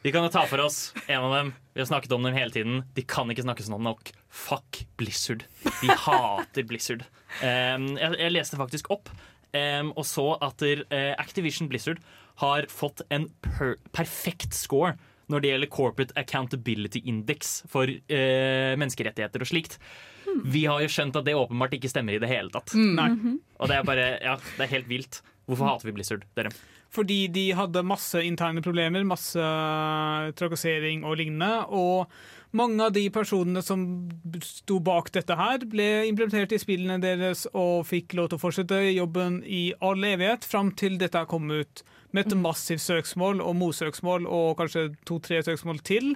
[0.03, 1.53] Vi kan jo ta for oss en av dem.
[1.75, 2.81] Vi har snakket om dem hele tiden.
[2.97, 4.11] De kan ikke snakke sånn nok.
[4.35, 5.45] Fuck Blizzard.
[5.83, 7.05] Vi hater Blizzard.
[7.39, 9.13] Um, jeg, jeg leste faktisk opp
[9.53, 12.01] um, og så at eh, Activision Blizzard
[12.43, 14.97] har fått en per perfekt score
[15.29, 19.79] når det gjelder Corporate Accountability Index for eh, menneskerettigheter og slikt.
[20.45, 22.74] Vi har jo skjønt at det åpenbart ikke stemmer i det hele tatt.
[22.76, 23.11] Nei.
[23.59, 25.22] Og det er bare, ja, det er helt vilt.
[25.49, 26.53] Hvorfor hater vi Blizzard, dere?
[26.93, 29.45] Fordi de hadde masse interne problemer, masse
[30.37, 31.64] trakassering og lignende.
[31.68, 32.09] Og
[32.57, 33.83] mange av de personene som
[34.45, 38.81] sto bak dette her, ble implementert i spillene deres og fikk lov til å fortsette
[38.95, 41.85] jobben i all evighet fram til dette kom ut
[42.17, 46.15] med et massivt søksmål og motsøksmål og kanskje to-tre søksmål til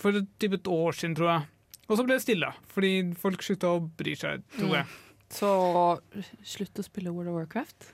[0.00, 1.48] for typ et år siden, tror jeg.
[1.88, 4.86] Og så ble det stille, fordi folk slutta å bry seg, tror jeg.
[5.32, 5.50] Så
[6.44, 7.88] slutt å spille World of Warcraft.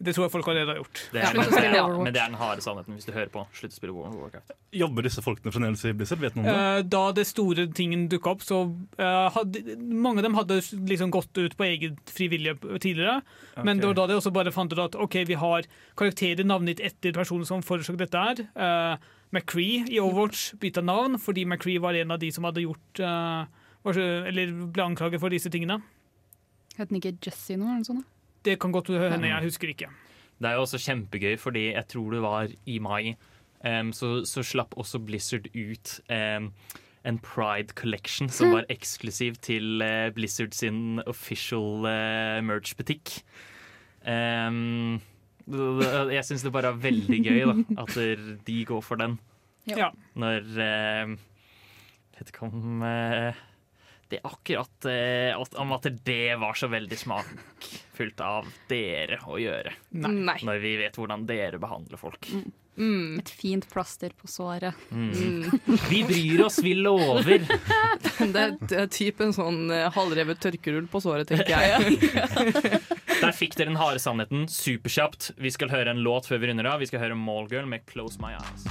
[0.00, 1.00] Det tror jeg folk allerede har gjort.
[1.12, 3.42] Det er, Slutt å spille men, det er den harde sannheten hvis du hører på.
[3.52, 4.54] Slutt å spille Warcraft.
[4.80, 6.22] Jobber disse folkene fremdeles i Blizzard?
[6.22, 6.62] Vet noen om det?
[6.78, 8.62] Eh, Da det store tingen dukka opp, så
[8.96, 10.56] eh, hadde mange av dem hadde
[10.88, 13.18] liksom gått ut på egen frivillige tidligere.
[13.60, 15.68] Men det var da de også bare fant ut at OK, vi har
[16.00, 18.40] karakterer navngitt etter personen som forårsaket dette her.
[18.56, 23.02] Uh, McCree i Overwatch bytta navn fordi McCree var en av de som hadde gjort
[23.04, 23.44] uh,
[23.84, 25.76] Eller ble anklaget for disse tingene.
[26.78, 27.68] Het den ikke Jesse nå?
[27.68, 28.08] eller noe sånt?
[28.44, 29.90] Det kan godt hende, jeg husker ikke.
[30.40, 33.14] Det er jo også kjempegøy, fordi jeg tror det var i mai,
[33.64, 36.48] um, så, så slapp også Blizzard ut um,
[37.04, 43.20] en Pride Collection som var eksklusiv til uh, Blizzard sin official uh, merch-butikk.
[44.08, 45.00] Um,
[46.16, 47.98] jeg syns det bare er veldig gøy da, at
[48.46, 49.18] de går for den.
[49.68, 49.92] Ja.
[50.16, 51.18] Når uh,
[52.20, 53.36] Vet ikke om eh,
[54.10, 59.38] det er akkurat eh, at- om at det var så veldig smakfullt av dere å
[59.40, 59.72] gjøre.
[60.02, 60.38] Nei.
[60.42, 62.26] Når vi vet hvordan dere behandler folk.
[62.80, 63.18] Mm.
[63.20, 64.74] Et fint plaster på såret.
[64.90, 65.50] Mm.
[65.90, 67.44] Vi bryr oss, vi lover.
[68.20, 71.96] Det er, det er typ en sånn eh, halvrevet tørkerull på såret, tenker jeg.
[73.22, 75.30] Der fikk dere den harde sannheten superkjapt.
[75.40, 76.82] Vi skal høre en låt før vi runder av.
[76.84, 78.68] Vi skal høre Mallgirl med 'Close My Eyes'.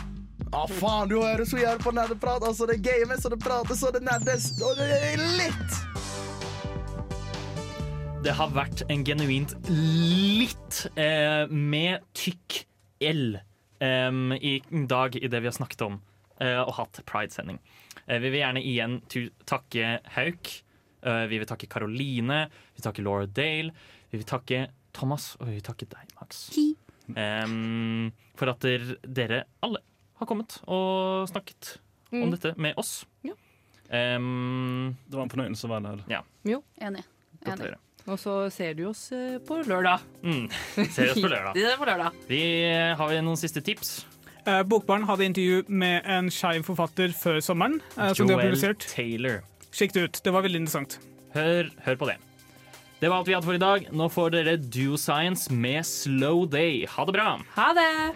[0.49, 2.41] Ja, faen, du hører så jævlig på nerdeprat.
[2.41, 5.75] Altså, det games, og det prates, og det nerdes, og det er litt.
[8.25, 12.63] Det har vært en genuint litt eh, med tykk
[13.05, 14.55] L eh, i
[14.91, 15.99] dag i det vi har snakket om
[16.41, 17.61] eh, og hatt Pride-sending.
[18.07, 18.97] Eh, vi vil gjerne igjen
[19.47, 20.51] takke Hauk.
[21.05, 22.41] Eh, vi vil takke Karoline.
[22.49, 23.71] Vi vil takke Laura Dale.
[24.09, 24.65] Vi vil takke
[24.97, 26.49] Thomas, og vi vil takke deg, Max.
[27.15, 28.65] Em, for at
[29.05, 29.85] dere alle
[30.20, 31.78] har kommet og snakket
[32.11, 32.32] om Mm.
[32.34, 33.05] dette med oss.
[33.24, 33.34] Ja.
[33.91, 36.03] Um, Det var en fornøyelse å være her.
[36.09, 36.22] ja.
[36.45, 36.64] Jo.
[36.81, 37.03] Enig.
[37.45, 37.73] Enig.
[38.07, 39.99] Og så ser du oss eh, på lørdag.
[40.23, 40.48] Mm.
[40.89, 41.53] Ser oss på lørdag.
[41.57, 42.14] Det er på lørdag.
[42.30, 44.06] Vi, eh, har vi noen siste tips?
[44.48, 47.81] Eh, Bokbarn hadde intervju med en skeiv forfatter før sommeren.
[47.98, 48.88] eh, som de har Joel publisert.
[48.89, 49.41] Taylor.
[49.72, 50.22] Sjekk det ut.
[50.23, 50.98] Det var veldig interessant.
[51.35, 52.18] Hør, hør på det.
[52.99, 53.85] Det var alt vi hadde for i dag.
[53.93, 56.85] Nå får dere Do Science med Slow Day.
[56.89, 57.38] Ha det bra!
[57.56, 58.15] Ha det!